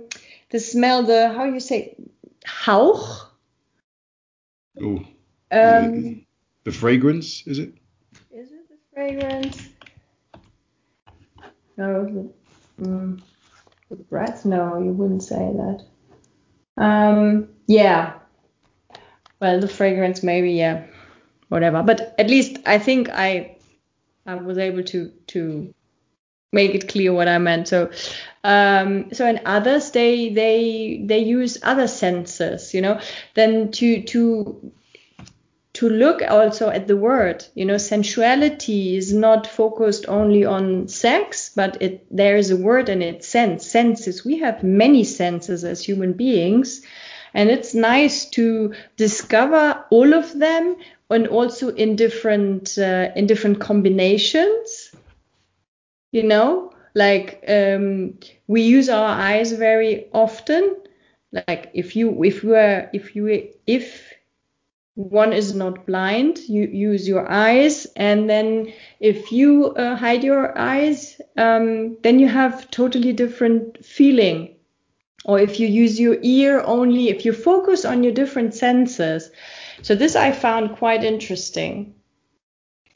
[0.49, 1.95] the smell, the how you say
[2.45, 3.29] Hauch.
[4.81, 5.05] Oh.
[5.51, 6.25] Um,
[6.63, 7.73] the fragrance is it?
[8.31, 9.69] Is it the fragrance?
[11.77, 12.33] No.
[12.81, 13.21] Mm
[13.95, 14.45] breath?
[14.45, 15.85] No, you wouldn't say that.
[16.77, 18.13] Um, yeah.
[19.39, 20.85] Well, the fragrance, maybe, yeah,
[21.49, 21.83] whatever.
[21.83, 23.57] But at least I think I,
[24.25, 25.73] I was able to to
[26.53, 27.67] make it clear what I meant.
[27.67, 27.91] So,
[28.43, 33.01] um, so in others, they they they use other senses, you know,
[33.33, 34.71] then to to
[35.83, 37.45] to look also at the word.
[37.55, 42.87] You know, sensuality is not focused only on sex, but it there is a word
[42.87, 43.69] in it, sense.
[43.69, 44.23] Senses.
[44.23, 46.83] We have many senses as human beings,
[47.33, 50.77] and it's nice to discover all of them
[51.09, 54.95] and also in different uh, in different combinations.
[56.13, 60.77] You know, like um, we use our eyes very often.
[61.33, 64.12] Like if you if you are if you if
[64.95, 70.55] one is not blind you use your eyes and then if you uh, hide your
[70.57, 74.55] eyes um, then you have totally different feeling.
[75.25, 79.31] Or if you use your ear only if you focus on your different senses.
[79.81, 81.95] So this i found quite interesting.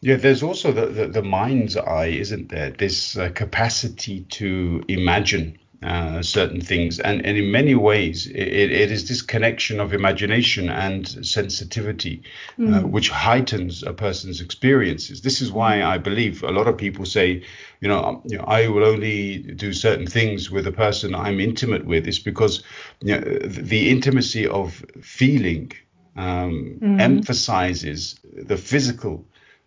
[0.02, 2.72] Yeah there's also the, the, the mind's eye isn't there?
[2.72, 7.00] This uh, capacity to imagine uh, certain things.
[7.00, 12.24] And, and in many ways, it, it is this connection of imagination and sensitivity
[12.58, 12.76] mm.
[12.76, 15.22] uh, which heightens a person's experiences.
[15.22, 17.44] This is why I believe a lot of people say,
[17.80, 21.40] you know, um, you know, I will only do certain things with a person I'm
[21.40, 22.08] intimate with.
[22.08, 22.64] Is because
[23.02, 25.74] you know, the intimacy of feeling
[26.16, 27.00] um, mm.
[27.00, 29.26] emphasizes the physical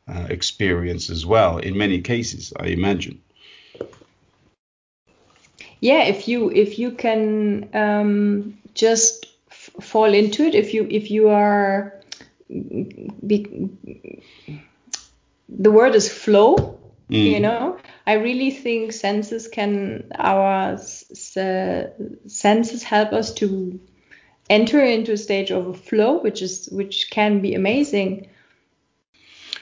[0.09, 3.21] uh, experience as well in many cases, I imagine
[5.81, 11.11] yeah if you if you can um, just f- fall into it if you if
[11.11, 12.01] you are
[13.27, 13.71] be,
[15.49, 16.57] the word is flow
[17.09, 17.33] mm.
[17.33, 20.77] you know i really think senses can our
[22.27, 23.81] senses help us to
[24.49, 28.29] enter into a stage of a flow which is which can be amazing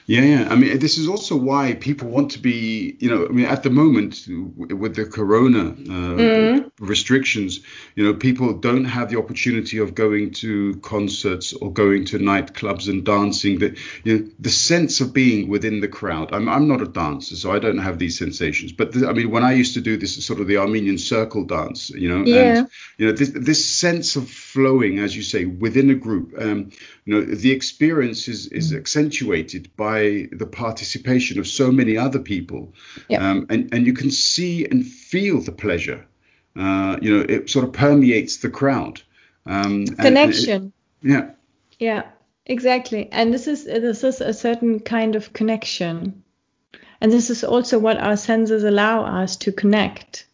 [0.09, 0.47] yeah, yeah.
[0.49, 3.61] I mean, this is also why people want to be, you know, I mean, at
[3.61, 4.25] the moment
[4.57, 6.71] with the corona uh, mm.
[6.79, 7.59] restrictions,
[7.93, 12.89] you know, people don't have the opportunity of going to concerts or going to nightclubs
[12.89, 13.59] and dancing.
[13.59, 16.33] That you know, the sense of being within the crowd.
[16.33, 18.71] I'm, I'm not a dancer, so I don't have these sensations.
[18.71, 21.45] But the, I mean, when I used to do this sort of the Armenian circle
[21.45, 22.57] dance, you know, yeah.
[22.57, 26.33] and you know, this, this sense of flowing, as you say, within a group.
[26.35, 26.71] Um,
[27.05, 28.77] you know, the experience is is mm.
[28.77, 32.73] accentuated by by the participation of so many other people,
[33.07, 33.21] yep.
[33.21, 36.05] um, and and you can see and feel the pleasure.
[36.55, 39.01] Uh, you know, it sort of permeates the crowd.
[39.45, 40.73] Um, Connection.
[41.03, 41.29] It, yeah.
[41.79, 42.03] Yeah,
[42.45, 43.09] exactly.
[43.11, 46.23] And this is this is a certain kind of connection,
[47.01, 50.25] and this is also what our senses allow us to connect.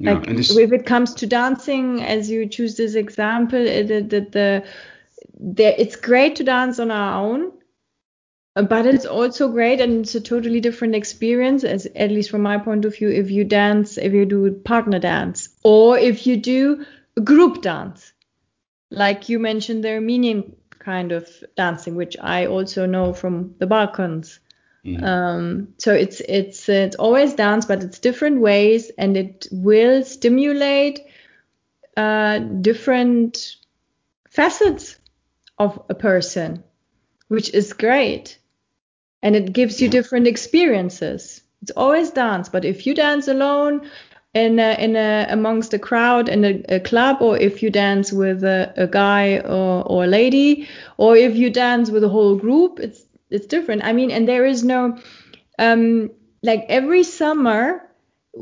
[0.00, 4.62] Yeah, like if it comes to dancing, as you choose this example, the, the,
[5.40, 7.50] the, it's great to dance on our own
[8.62, 12.58] but it's also great and it's a totally different experience as at least from my
[12.58, 16.84] point of view if you dance if you do partner dance or if you do
[17.22, 18.12] group dance.
[18.90, 24.40] Like you mentioned the armenian kind of dancing which i also know from the balkans.
[24.86, 25.02] Mm.
[25.02, 31.00] um, so it's it's it's always dance but it's different ways and it will stimulate
[31.96, 33.56] uh, different
[34.30, 34.96] facets
[35.58, 36.62] of a person
[37.26, 38.37] which is great
[39.22, 41.42] and it gives you different experiences.
[41.62, 43.90] It's always dance, but if you dance alone
[44.34, 48.12] in a, in a, amongst a crowd in a, a club, or if you dance
[48.12, 52.36] with a, a guy or, or a lady, or if you dance with a whole
[52.36, 53.84] group, it's it's different.
[53.84, 54.98] I mean, and there is no
[55.58, 56.10] um,
[56.42, 57.82] like every summer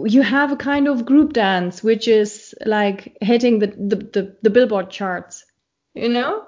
[0.05, 4.51] you have a kind of group dance which is like hitting the the, the, the
[4.51, 5.45] billboard charts,
[5.95, 6.45] you know?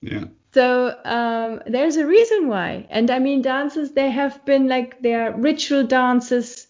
[0.00, 0.24] Yeah.
[0.56, 2.86] So um, there's a reason why.
[2.88, 6.66] And I mean, dances, they have been like, their ritual dances.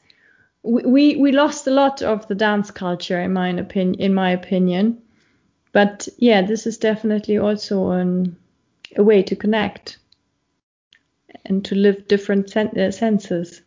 [0.64, 4.01] We, we lost a lot of the dance culture, in my opinion.
[4.01, 5.01] In my opinion.
[5.70, 8.37] But yeah, this is definitely also an,
[8.97, 9.99] a way to connect
[11.45, 13.62] and to live different sen- uh, senses.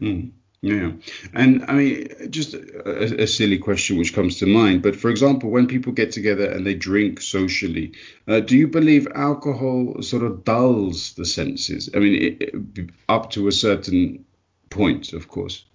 [0.00, 0.30] Mm.
[0.64, 0.92] Yeah,
[1.34, 5.50] and I mean, just a, a, silly question which comes to mind, but for example,
[5.50, 7.92] when people get together and they drink socially,
[8.26, 11.90] uh, do you believe alcohol sort of dulls the senses?
[11.94, 14.24] I mean, it, it, up to a certain
[14.70, 15.66] point, of course,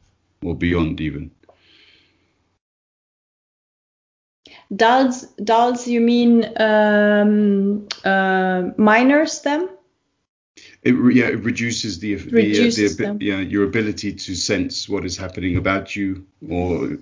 [0.43, 1.29] or beyond even.
[4.75, 9.69] Dulls, dulls, you mean um, uh, minors them?
[10.83, 15.17] It yeah it reduces the reduces the, the yeah your ability to sense what is
[15.17, 16.97] happening about you or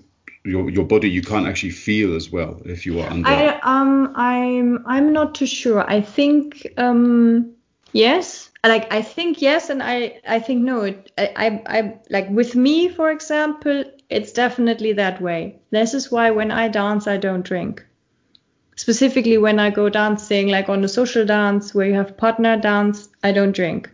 [0.48, 1.10] your your body.
[1.10, 5.36] You can't actually feel as well if you are under I um I'm I'm not
[5.36, 5.88] too sure.
[5.88, 7.54] I think um
[7.92, 8.50] yes.
[8.64, 10.82] Like I think yes and I I think no.
[10.82, 15.60] It, I, I I like with me for example it's definitely that way.
[15.72, 17.86] This is why when I dance I don't drink
[18.78, 23.10] specifically when I go dancing, like on a social dance where you have partner dance,
[23.24, 23.90] I don't drink.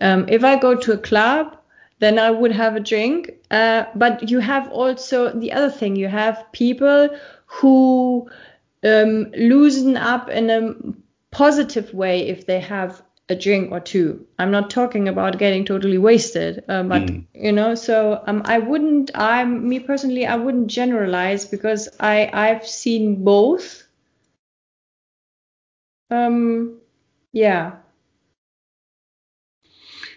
[0.00, 1.58] Um, if I go to a club,
[1.98, 3.32] then I would have a drink.
[3.50, 5.96] Uh, but you have also the other thing.
[5.96, 7.10] You have people
[7.46, 8.30] who
[8.84, 10.74] um, loosen up in a
[11.30, 14.26] positive way if they have a drink or two.
[14.38, 17.24] I'm not talking about getting totally wasted, uh, but mm.
[17.34, 19.10] you know, so um, I wouldn't.
[19.14, 23.84] I'm me personally, I wouldn't generalize because I I've seen both.
[26.10, 26.78] Um,
[27.32, 27.76] yeah.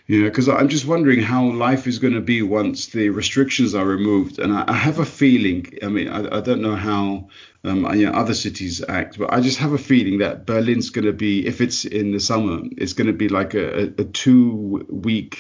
[0.08, 3.86] Yeah, because I'm just wondering how life is going to be once the restrictions are
[3.86, 5.66] removed, and I, I have a feeling.
[5.82, 7.30] I mean, I, I don't know how
[7.64, 11.06] um, you know, other cities act, but I just have a feeling that Berlin's going
[11.06, 15.38] to be, if it's in the summer, it's going to be like a, a two-week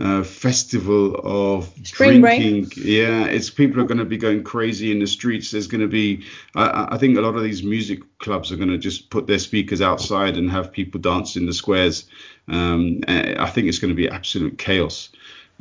[0.00, 2.64] uh, festival of Spring drinking.
[2.64, 2.76] Break.
[2.76, 5.50] Yeah, it's people are going to be going crazy in the streets.
[5.50, 6.24] There's going to be,
[6.54, 9.38] I, I think, a lot of these music clubs are going to just put their
[9.38, 12.04] speakers outside and have people dance in the squares.
[12.48, 15.10] Um, I think it's going to be absolute chaos.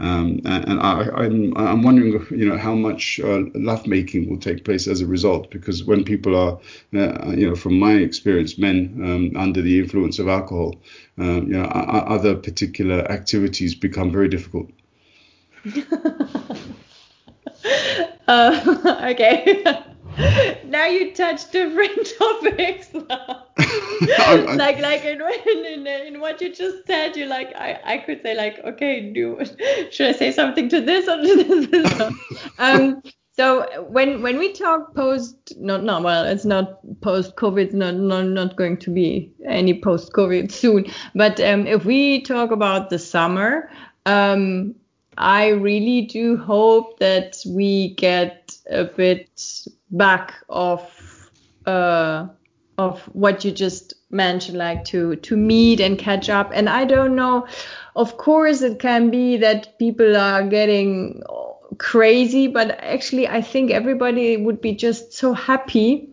[0.02, 4.66] Um, and I, am I'm, I'm wondering, you know, how much uh, lovemaking will take
[4.66, 6.60] place as a result, because when people are,
[6.96, 10.76] uh, you know, from my experience, men um, under the influence of alcohol,
[11.20, 14.72] um, you know, other particular activities become very difficult.
[18.28, 19.64] uh, okay.
[20.66, 22.94] now you touch different topics.
[22.94, 25.22] like like in,
[25.66, 29.40] in, in what you just said, you like I, I could say like okay, do
[29.92, 32.14] should I say something to this or to this?
[32.60, 33.02] um,
[33.34, 38.26] so when when we talk post not no well it's not post COVID not not
[38.28, 43.00] not going to be any post COVID soon but um, if we talk about the
[43.00, 43.70] summer
[44.06, 44.76] um,
[45.18, 50.82] I really do hope that we get a bit back of
[51.66, 52.28] uh,
[52.78, 56.52] of what you just mentioned, like to to meet and catch up.
[56.54, 57.48] And I don't know.
[57.96, 61.22] Of course, it can be that people are getting
[61.78, 66.10] crazy, but actually, I think everybody would be just so happy.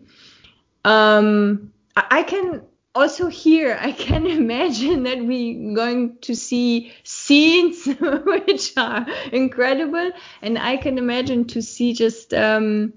[0.85, 2.61] Um, I can
[2.95, 7.85] also here I can imagine that we're going to see scenes
[8.25, 10.11] which are incredible,
[10.41, 12.93] and I can imagine to see just um,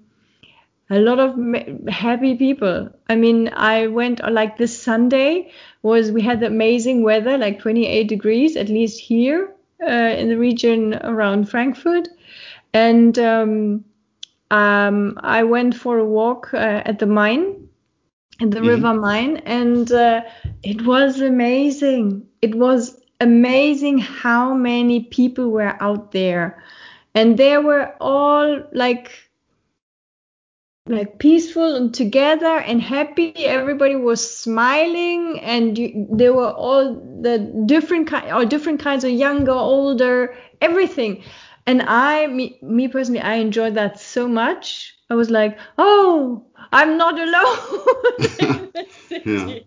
[0.93, 1.35] a lot of
[1.89, 2.91] happy people.
[3.09, 5.51] I mean, I went like this Sunday
[5.83, 10.37] was we had the amazing weather, like 28 degrees at least here uh, in the
[10.37, 12.09] region around Frankfurt,
[12.75, 13.85] and um,
[14.51, 17.71] um, I went for a walk uh, at the Main,
[18.43, 18.69] at the mm-hmm.
[18.69, 20.21] River Main, and uh,
[20.63, 22.29] it was amazing.
[22.43, 26.63] It was amazing how many people were out there,
[27.15, 29.32] and they were all like
[30.87, 33.33] like peaceful and together and happy.
[33.37, 39.11] Everybody was smiling and you, they were all the different kind or different kinds of
[39.11, 41.23] younger older everything.
[41.67, 44.97] And i me, me personally i enjoyed that so much.
[45.09, 47.87] I was like oh i'm not alone.
[48.41, 49.59] In the city yeah.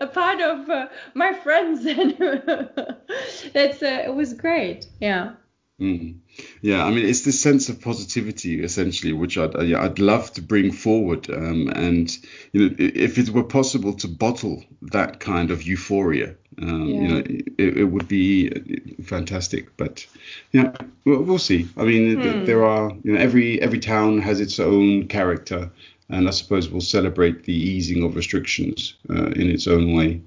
[0.00, 1.84] a part of uh, my friends.
[1.84, 2.16] And
[3.52, 4.86] that's uh, it was great.
[5.00, 5.32] Yeah.
[5.80, 6.18] Mm.
[6.62, 10.72] Yeah, I mean, it's this sense of positivity essentially, which I'd I'd love to bring
[10.72, 11.30] forward.
[11.30, 12.10] Um, and
[12.52, 17.00] you know, if it were possible to bottle that kind of euphoria, um, yeah.
[17.00, 17.18] you know,
[17.58, 18.50] it, it, would be
[19.04, 19.76] fantastic.
[19.76, 20.06] But
[20.52, 20.72] yeah,
[21.04, 21.68] we'll, we'll see.
[21.76, 22.44] I mean, hmm.
[22.44, 25.70] there are you know every every town has its own character,
[26.08, 30.22] and I suppose we'll celebrate the easing of restrictions uh, in its own way.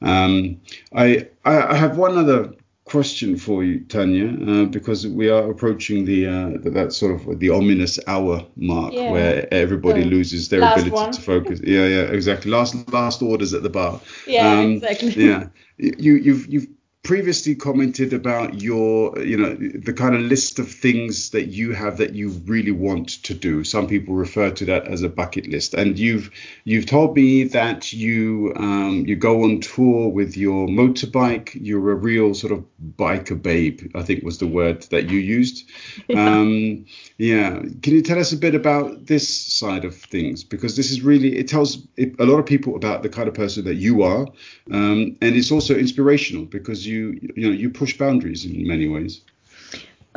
[0.00, 0.60] Um,
[0.94, 2.52] I I have one other
[2.88, 7.50] question for you, Tanya, uh, because we are approaching the uh, that sort of the
[7.50, 9.10] ominous hour mark yeah.
[9.10, 11.12] where everybody the loses their ability one.
[11.12, 11.60] to focus.
[11.62, 12.50] Yeah, yeah, exactly.
[12.50, 14.00] Last last orders at the bar.
[14.26, 15.10] Yeah, um, exactly.
[15.10, 16.66] Yeah, you you've you've
[17.08, 21.96] previously commented about your, you know, the kind of list of things that you have
[21.96, 23.64] that you really want to do.
[23.64, 26.30] Some people refer to that as a bucket list, and you've
[26.64, 31.58] you've told me that you um, you go on tour with your motorbike.
[31.58, 32.62] You're a real sort of
[32.98, 35.64] biker babe, I think was the word that you used.
[36.08, 36.38] Yeah.
[36.38, 36.86] Um,
[37.18, 37.60] yeah.
[37.82, 40.42] Can you tell us a bit about this side of things?
[40.42, 43.64] Because this is really it tells a lot of people about the kind of person
[43.64, 44.26] that you are,
[44.70, 48.88] um, and it's also inspirational because you you you know you push boundaries in many
[48.88, 49.20] ways.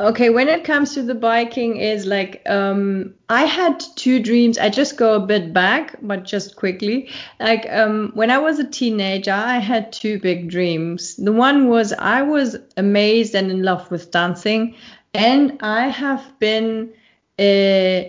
[0.00, 4.58] Okay when it comes to the biking is like um i had two dreams.
[4.58, 7.10] I just go a bit back but just quickly.
[7.40, 11.16] Like um when i was a teenager i had two big dreams.
[11.16, 14.74] The one was i was amazed and in love with dancing
[15.14, 16.92] and i have been
[17.38, 18.02] uh,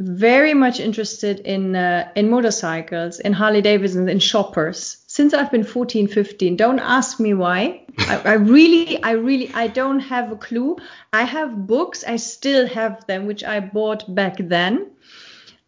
[0.00, 5.64] very much interested in uh, in motorcycles, in Harley Davidsons, in choppers since I've been
[5.64, 6.54] 14, 15.
[6.54, 7.82] Don't ask me why.
[7.98, 10.76] I, I, really, I really, I don't have a clue.
[11.12, 12.04] I have books.
[12.06, 14.92] I still have them, which I bought back then.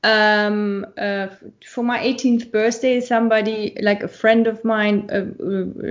[0.05, 1.27] Um, uh,
[1.67, 5.27] for my 18th birthday, somebody, like a friend of mine, uh,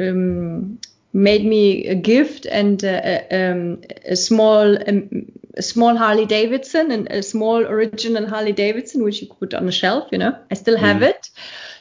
[0.09, 0.79] um,
[1.11, 5.25] made me a gift and uh, um, a small um,
[5.57, 9.67] a small Harley Davidson and a small original Harley Davidson, which you could put on
[9.67, 10.07] a shelf.
[10.13, 11.09] You know, I still have mm.
[11.09, 11.29] it.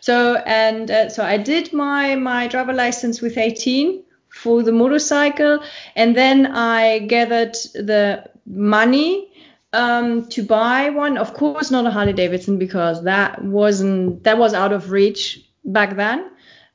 [0.08, 5.60] So and uh, so I did my my driver license with 18 for the motorcycle,
[5.96, 9.28] and then I gathered the money
[9.74, 11.18] um, to buy one.
[11.18, 15.94] Of course, not a Harley Davidson because that wasn't that was out of reach back
[15.96, 16.30] then,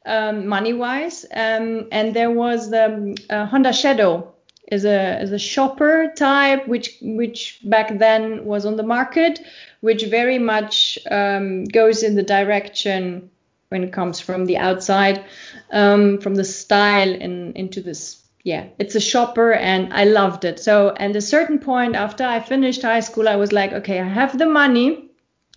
[0.05, 1.25] um, money wise.
[1.34, 4.32] Um, and there was the uh, Honda Shadow
[4.74, 9.39] is a is a chopper type which which back then was on the market
[9.82, 13.30] which very much um, goes in the direction
[13.69, 15.24] when it comes from the outside
[15.71, 20.59] um, from the style in, into this yeah it's a chopper and i loved it.
[20.59, 24.07] So at a certain point after i finished high school i was like okay i
[24.07, 25.09] have the money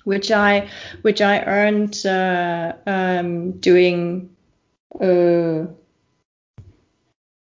[0.05, 0.69] which i
[1.03, 4.31] which i earned uh, um, doing
[5.01, 5.67] uh,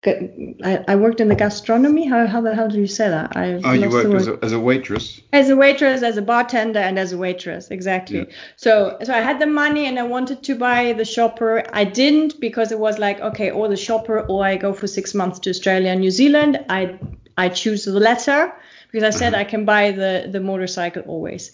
[0.07, 2.05] I, I worked in the gastronomy.
[2.05, 3.35] How, how the hell do you say that?
[3.35, 5.21] I oh, you worked as a, as a waitress.
[5.33, 8.19] As a waitress, as a bartender, and as a waitress, exactly.
[8.19, 8.35] Yeah.
[8.55, 11.63] So so I had the money and I wanted to buy the chopper.
[11.73, 15.13] I didn't because it was like okay, or the chopper, or I go for six
[15.13, 16.65] months to Australia and New Zealand.
[16.69, 16.99] I
[17.37, 18.53] I choose the latter
[18.91, 19.41] because I said uh-huh.
[19.41, 21.51] I can buy the the motorcycle always.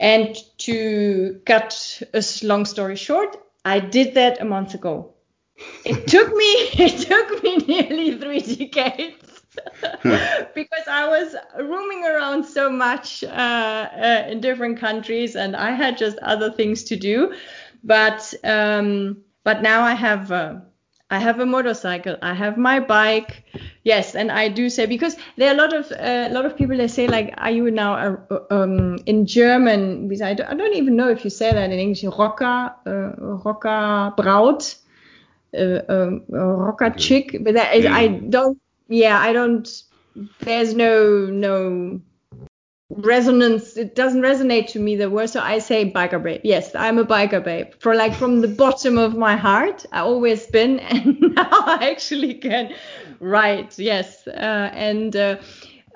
[0.00, 5.14] And to cut a long story short, I did that a month ago
[5.84, 6.44] it took me
[6.84, 9.42] it took me nearly three decades
[10.54, 15.98] because I was roaming around so much uh, uh, in different countries and I had
[15.98, 17.34] just other things to do.
[17.82, 20.56] But um, but now I have uh,
[21.10, 22.16] I have a motorcycle.
[22.22, 23.44] I have my bike.
[23.82, 26.56] Yes, and I do say because there are a lot of uh, a lot of
[26.56, 28.18] people that say like, are you now
[28.50, 30.10] um, in German?
[30.22, 32.04] I don't, I don't even know if you say that in English.
[32.04, 33.12] Rocker, uh,
[33.44, 34.76] Rocker Braut
[35.56, 37.94] uh, um, rocker chick, but that, yeah.
[37.94, 38.60] I don't.
[38.88, 39.68] Yeah, I don't.
[40.40, 42.00] There's no no
[42.90, 43.76] resonance.
[43.76, 45.30] It doesn't resonate to me the word.
[45.30, 46.40] So I say biker babe.
[46.44, 47.72] Yes, I'm a biker babe.
[47.78, 52.34] For like from the bottom of my heart, I always been, and now I actually
[52.34, 52.74] can
[53.20, 53.78] write.
[53.78, 55.14] Yes, uh, and.
[55.14, 55.36] Uh,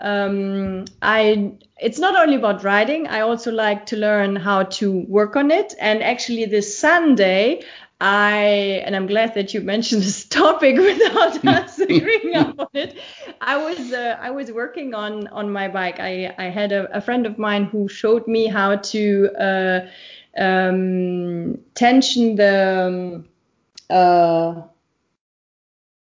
[0.01, 3.07] um, I it's not only about writing.
[3.07, 5.75] I also like to learn how to work on it.
[5.81, 7.63] And actually, this Sunday,
[8.03, 12.99] I and I'm glad that you mentioned this topic without us agreeing on it.
[13.41, 16.01] I was uh, I was working on on my bike.
[16.01, 19.81] I I had a, a friend of mine who showed me how to uh,
[20.37, 23.25] um, tension the
[23.89, 24.63] um, uh,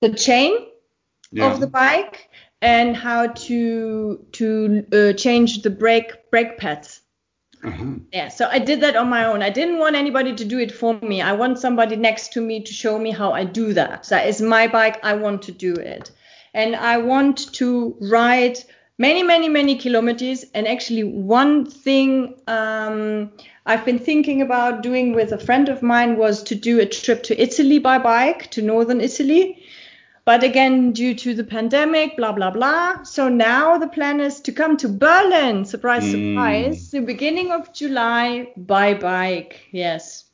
[0.02, 0.68] the chain
[1.32, 1.52] yeah.
[1.52, 2.30] of the bike
[2.62, 7.02] and how to to uh, change the brake brake pads
[7.68, 7.86] uh-huh.
[8.13, 9.41] Yeah, so I did that on my own.
[9.41, 11.22] I didn't want anybody to do it for me.
[11.22, 14.05] I want somebody next to me to show me how I do that.
[14.09, 14.99] That is my bike.
[15.03, 16.11] I want to do it.
[16.53, 18.57] And I want to ride
[18.97, 20.45] many, many, many kilometers.
[20.53, 23.32] And actually, one thing um,
[23.65, 27.24] I've been thinking about doing with a friend of mine was to do a trip
[27.24, 29.61] to Italy by bike, to northern Italy.
[30.28, 33.03] But again, due to the pandemic, blah, blah, blah.
[33.03, 35.63] So now the plan is to come to Berlin.
[35.63, 36.34] Surprise, mm.
[36.34, 36.91] surprise.
[36.91, 39.61] The beginning of July by bike.
[39.71, 40.25] Yes.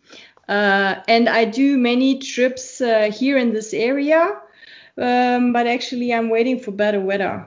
[0.50, 4.42] Uh, and I do many trips uh, here in this area.
[4.98, 7.46] Um, but actually, I'm waiting for better weather.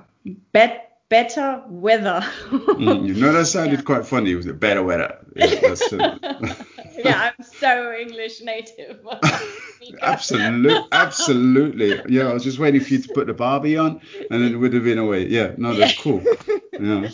[0.53, 2.20] Bet better weather.
[2.51, 3.84] mm, you know, that sounded yeah.
[3.84, 4.36] quite funny.
[4.36, 5.18] Was it better weather?
[5.34, 5.74] Yeah,
[7.05, 9.07] yeah I'm so English native.
[10.03, 12.01] absolutely, absolutely.
[12.09, 14.72] Yeah, I was just waiting for you to put the Barbie on, and it would
[14.72, 15.26] have been away.
[15.26, 16.03] Yeah, no, that's yeah.
[16.03, 16.22] cool.
[16.78, 17.09] Yeah.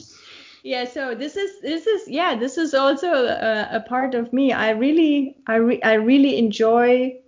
[0.65, 4.53] Yeah, so this is this is yeah this is also a, a part of me.
[4.53, 7.19] I really I re, I really enjoy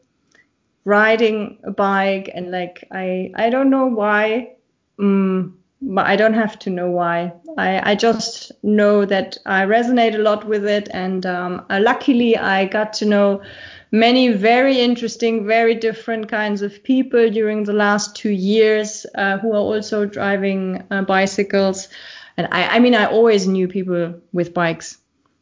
[0.84, 4.54] riding a bike and like I I don't know why.
[5.00, 5.58] Um,
[5.96, 7.32] I don't have to know why.
[7.58, 12.36] I, I just know that I resonate a lot with it, and um, uh, luckily
[12.36, 13.42] I got to know
[13.90, 19.52] many very interesting, very different kinds of people during the last two years uh, who
[19.52, 21.88] are also driving uh, bicycles.
[22.36, 24.98] And I, I mean, I always knew people with bikes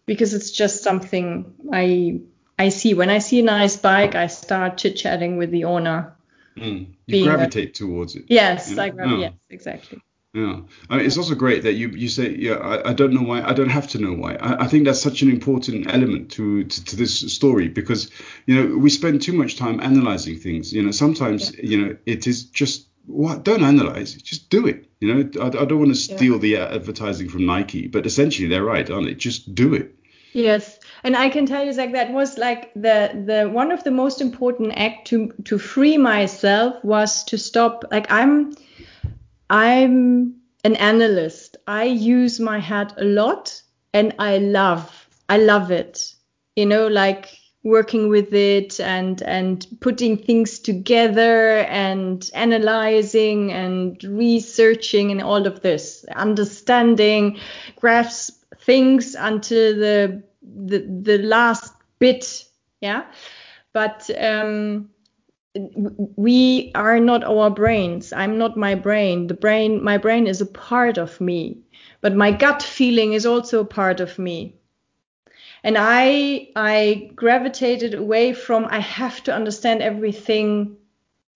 [0.06, 2.20] because it's just something I
[2.58, 2.94] I see.
[2.94, 6.14] When I see a nice bike, I start chit chatting with the owner.
[6.56, 6.94] Mm.
[7.06, 8.24] You gravitate towards it.
[8.28, 8.82] Yes, yeah.
[8.82, 9.18] I gravitate.
[9.18, 9.20] Oh.
[9.20, 10.02] Yes, exactly.
[10.34, 13.20] Yeah, I mean, it's also great that you you say, yeah, I, I don't know
[13.20, 14.36] why, I don't have to know why.
[14.36, 18.10] I, I think that's such an important element to, to, to this story because
[18.46, 20.72] you know we spend too much time analyzing things.
[20.72, 21.64] You know, sometimes yeah.
[21.64, 24.88] you know it is just what don't analyze, just do it.
[25.00, 26.38] You know, I, I don't want to steal yeah.
[26.38, 29.14] the advertising from Nike, but essentially they're right, aren't they?
[29.14, 29.94] Just do it.
[30.32, 33.90] Yes, and I can tell you like that was like the the one of the
[33.90, 37.84] most important act to to free myself was to stop.
[37.90, 38.54] Like I'm
[39.52, 41.58] I'm an analyst.
[41.66, 46.14] I use my head a lot and I love I love it.
[46.56, 47.28] You know, like
[47.62, 55.60] working with it and and putting things together and analyzing and researching and all of
[55.60, 57.38] this understanding
[57.76, 62.44] grasp things until the the, the last bit
[62.80, 63.04] yeah
[63.72, 64.90] but um
[65.54, 68.12] we are not our brains.
[68.12, 69.26] I'm not my brain.
[69.26, 71.58] The brain, my brain is a part of me,
[72.00, 74.56] but my gut feeling is also a part of me.
[75.62, 80.76] And I, I gravitated away from I have to understand everything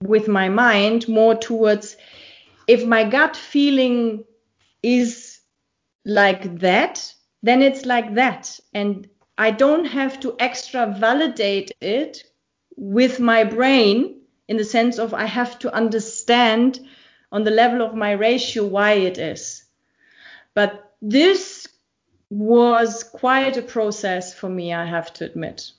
[0.03, 1.97] with my mind more towards
[2.67, 4.25] if my gut feeling
[4.83, 5.41] is
[6.05, 7.13] like that,
[7.43, 8.59] then it's like that.
[8.73, 9.09] And
[9.39, 12.25] I don't have to extra validate it
[12.77, 16.81] with my brain in the sense of I have to understand
[17.33, 19.65] on the level of my ratio why it is.
[20.55, 21.67] But this
[22.31, 25.73] was quite a process for me, I have to admit.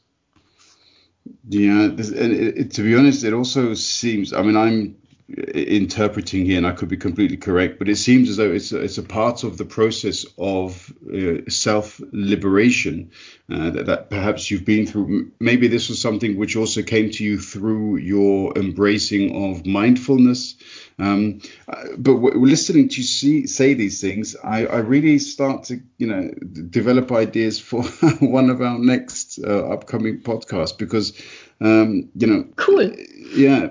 [1.50, 4.34] Yeah, this, and it, it, to be honest, it also seems.
[4.34, 4.98] I mean, I'm
[5.30, 8.80] interpreting here, and I could be completely correct, but it seems as though it's a,
[8.80, 13.12] it's a part of the process of uh, self liberation
[13.52, 15.32] uh, that, that, perhaps you've been through.
[15.42, 20.56] Maybe this was something which also came to you through your embracing of mindfulness.
[21.00, 25.80] Um, but w- listening to you see, say these things, I, I, really start to,
[26.00, 27.84] you know, develop ideas for
[28.20, 31.14] one of our next uh, upcoming podcasts because
[31.62, 32.92] um, you know, cool.
[33.36, 33.70] Yeah,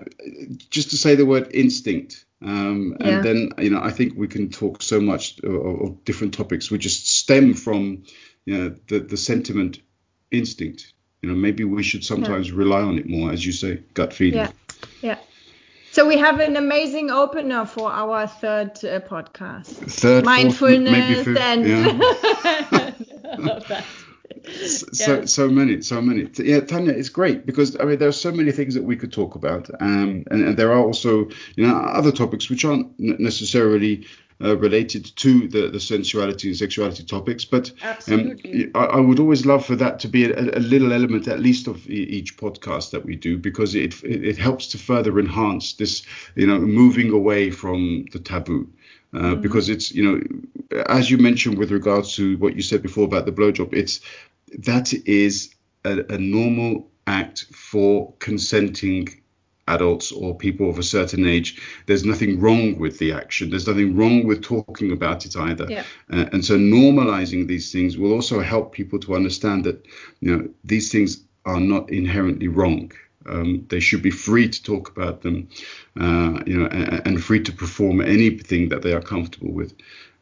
[0.71, 2.25] just to say the word instinct.
[2.43, 3.23] Um, and yeah.
[3.23, 6.83] then, you know, I think we can talk so much of, of different topics which
[6.83, 8.05] just stem from,
[8.45, 9.81] you know, the, the sentiment
[10.31, 10.93] instinct.
[11.23, 12.57] You know, maybe we should sometimes yeah.
[12.57, 14.35] rely on it more, as you say, gut feeling.
[14.35, 14.51] Yeah.
[15.01, 15.19] Yeah.
[15.93, 19.91] So we have an amazing opener for our third uh, podcast.
[19.91, 23.83] Third, mindfulness fourth, and yeah.
[24.47, 28.31] so so many so many yeah tanya it's great because i mean there are so
[28.31, 31.75] many things that we could talk about um, and, and there are also you know
[31.75, 34.07] other topics which aren't necessarily
[34.43, 37.45] uh, related to the, the sensuality and sexuality topics.
[37.45, 37.73] But
[38.09, 38.37] um,
[38.75, 41.67] I, I, would always love for that to be a, a, little element, at least,
[41.67, 46.03] of each podcast that we do, because it, it, it helps to further enhance this,
[46.35, 48.69] you know, moving away from the taboo.
[49.15, 49.41] Uh, mm-hmm.
[49.41, 53.25] Because it's, you know, as you mentioned with regards to what you said before about
[53.25, 54.01] the blowjob, it's
[54.59, 59.09] that is a, a normal act for consenting
[59.69, 61.61] adults or people of a certain age.
[61.87, 63.51] There's nothing wrong with the action.
[63.51, 65.67] There's nothing wrong with talking about it either.
[65.69, 65.85] Yeah.
[66.13, 69.85] Uh, and so normalizing these things will also help people to understand that
[70.21, 72.93] you know these things are not inherently wrong.
[73.29, 75.49] Um, they should be free to talk about them,
[76.01, 79.75] uh, you know, and, and, free to perform anything that they are comfortable with.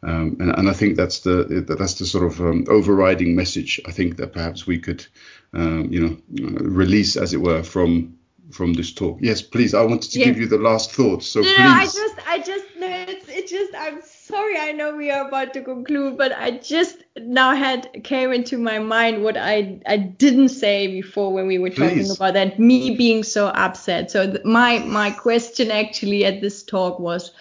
[0.05, 3.81] Um, and, and, I think that's the that's the sort of um, overriding message.
[3.87, 5.07] I think that perhaps we could,
[5.55, 6.17] um, you know,
[6.61, 8.19] release, as it were, from
[8.51, 9.19] from this talk.
[9.23, 9.73] Yes, please.
[9.73, 10.29] I wanted to yes.
[10.29, 11.27] give you the last thoughts.
[11.27, 11.59] So no, please.
[11.59, 13.75] I just, I just, no, it's, it just.
[13.75, 14.59] I'm sorry.
[14.59, 18.79] I know we are about to conclude, but I just now had came into my
[18.79, 22.15] mind what I I didn't say before when we were talking please.
[22.15, 22.59] about that.
[22.59, 24.11] Me being so upset.
[24.11, 27.33] So th- my my question actually at this talk was,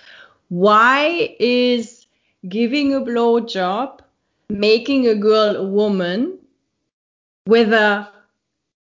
[0.48, 2.03] why is
[2.48, 4.00] giving a blowjob,
[4.50, 6.38] making a girl a woman,
[7.46, 8.08] whether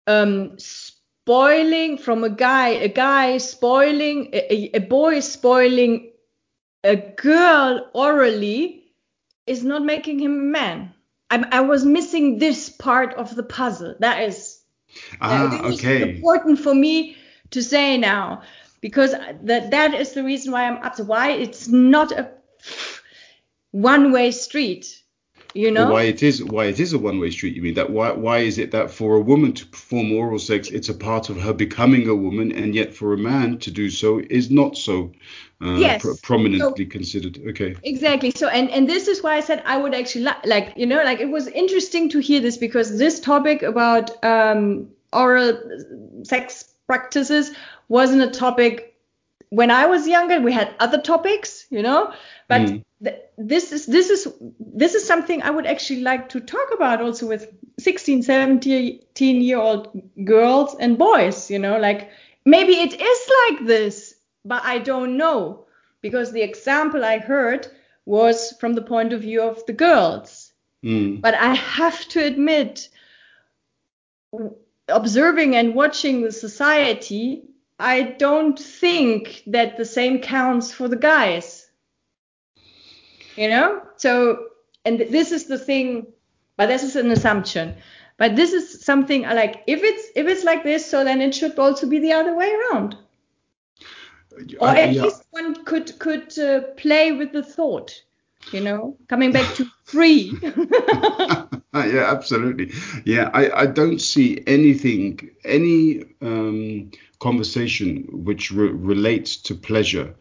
[0.07, 6.11] um, spoiling from a guy, a guy spoiling, a, a boy spoiling
[6.85, 8.85] a girl orally
[9.47, 10.95] is not making him a man.
[11.31, 13.95] I, I was missing this part of the puzzle.
[13.99, 14.61] That is,
[15.21, 16.15] ah, that is okay.
[16.15, 17.17] important for me
[17.51, 18.43] to say now
[18.81, 21.07] because that that is the reason why I'm upset.
[21.07, 22.31] Why it's not a
[23.71, 25.03] one way street
[25.55, 25.85] you know?
[25.85, 27.55] Well, why it is why it is a one way street?
[27.55, 30.69] You mean that why why is it that for a woman to perform oral sex
[30.69, 33.91] it's a part of her becoming a woman and yet for a man to do
[33.91, 35.13] so is not so
[35.61, 36.03] uh, yes.
[36.03, 37.41] pr- prominently so, considered?
[37.49, 37.75] Okay.
[37.83, 38.31] Exactly.
[38.31, 41.03] So and and this is why i said i would actually li- like you know
[41.03, 45.59] like it was interesting to hear this because this topic about um oral
[46.23, 47.53] sex practices
[47.89, 48.88] wasn't a topic
[49.51, 52.13] when I was younger, we had other topics, you know,
[52.49, 52.85] but Mm.
[53.03, 54.29] th- this is this is
[54.59, 59.59] this is something I would actually like to talk about also with 16, 17 year
[59.59, 59.89] old
[60.25, 62.11] girls and boys, you know, like
[62.45, 65.67] maybe it is like this, but I don't know
[66.01, 67.67] because the example I heard
[68.07, 70.53] was from the point of view of the girls.
[70.85, 71.21] Mm.
[71.21, 72.89] But I have to admit,
[74.89, 77.48] observing and watching the society,
[77.79, 81.71] I don't think that the same counts for the guys.
[83.37, 83.83] You know?
[83.97, 84.49] So,
[84.85, 86.07] and this is the thing,
[86.57, 87.77] but this is an assumption.
[88.17, 89.63] But this is something I like.
[89.69, 92.53] If it's if it's like this, so then it should also be the other way
[92.53, 92.97] around.
[94.61, 95.05] Or at yeah.
[95.05, 98.03] least one could could uh, play with the thought.
[98.53, 100.33] You know, coming back to free.
[101.75, 102.73] yeah, absolutely.
[103.05, 106.91] Yeah, I, I don't see anything, any um,
[107.21, 110.15] conversation which re- relates to pleasure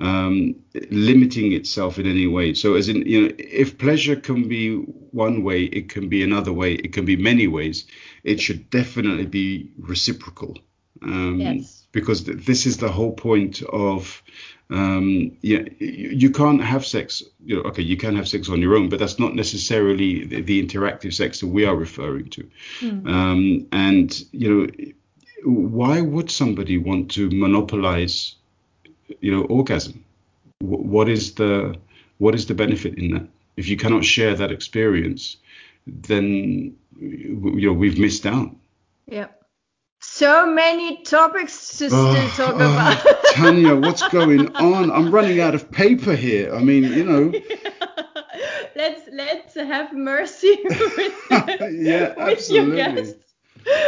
[0.00, 0.56] um,
[0.90, 2.54] limiting itself in any way.
[2.54, 6.52] So, as in, you know, if pleasure can be one way, it can be another
[6.52, 7.86] way, it can be many ways,
[8.24, 10.58] it should definitely be reciprocal.
[11.02, 11.76] Um, Yes.
[11.92, 14.22] Because th- this is the whole point of
[14.70, 18.76] um yeah you, can't have sex you know okay you can have sex on your
[18.76, 22.48] own but that's not necessarily the, the interactive sex that we are referring to.
[23.06, 24.66] Um and you know
[25.44, 28.36] why would somebody want to monopolize
[29.20, 30.04] you know orgasm?
[30.60, 31.76] Wh- what is the
[32.18, 33.26] what is the benefit in that?
[33.56, 35.36] If you cannot share that experience
[35.86, 38.54] then you know we've missed out.
[39.06, 39.28] Yeah.
[40.00, 43.04] So many topics to still Oh, talk oh, about.
[43.34, 44.90] Tanya, what's going on?
[44.90, 46.54] I'm running out of paper here.
[46.54, 47.32] I mean, you know,
[48.76, 51.14] let's let's have mercy with,
[51.72, 53.14] Yeah, with your guests.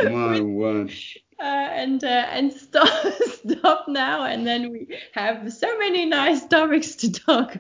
[0.04, 0.92] my word.
[1.40, 2.88] Uh, and uh, and stop
[3.22, 7.56] stop now and then we have so many nice topics to talk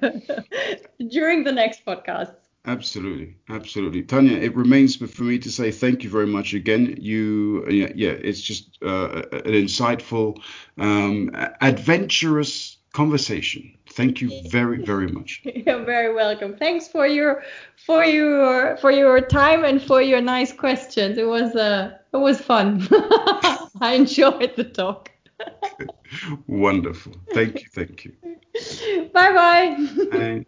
[1.10, 2.34] during the next podcast.
[2.64, 4.36] Absolutely, absolutely, Tanya.
[4.36, 6.96] It remains for me to say thank you very much again.
[7.00, 10.40] You, yeah, yeah it's just uh, an insightful,
[10.78, 13.76] um, adventurous conversation.
[13.90, 15.42] Thank you very, very much.
[15.44, 16.56] You're very welcome.
[16.56, 17.42] Thanks for your
[17.84, 21.18] for your for your time and for your nice questions.
[21.18, 22.86] It was uh it was fun.
[23.80, 25.10] I enjoyed the talk.
[26.46, 27.14] Wonderful.
[27.34, 28.12] Thank you, thank you.
[29.12, 29.32] Bye
[30.12, 30.44] bye.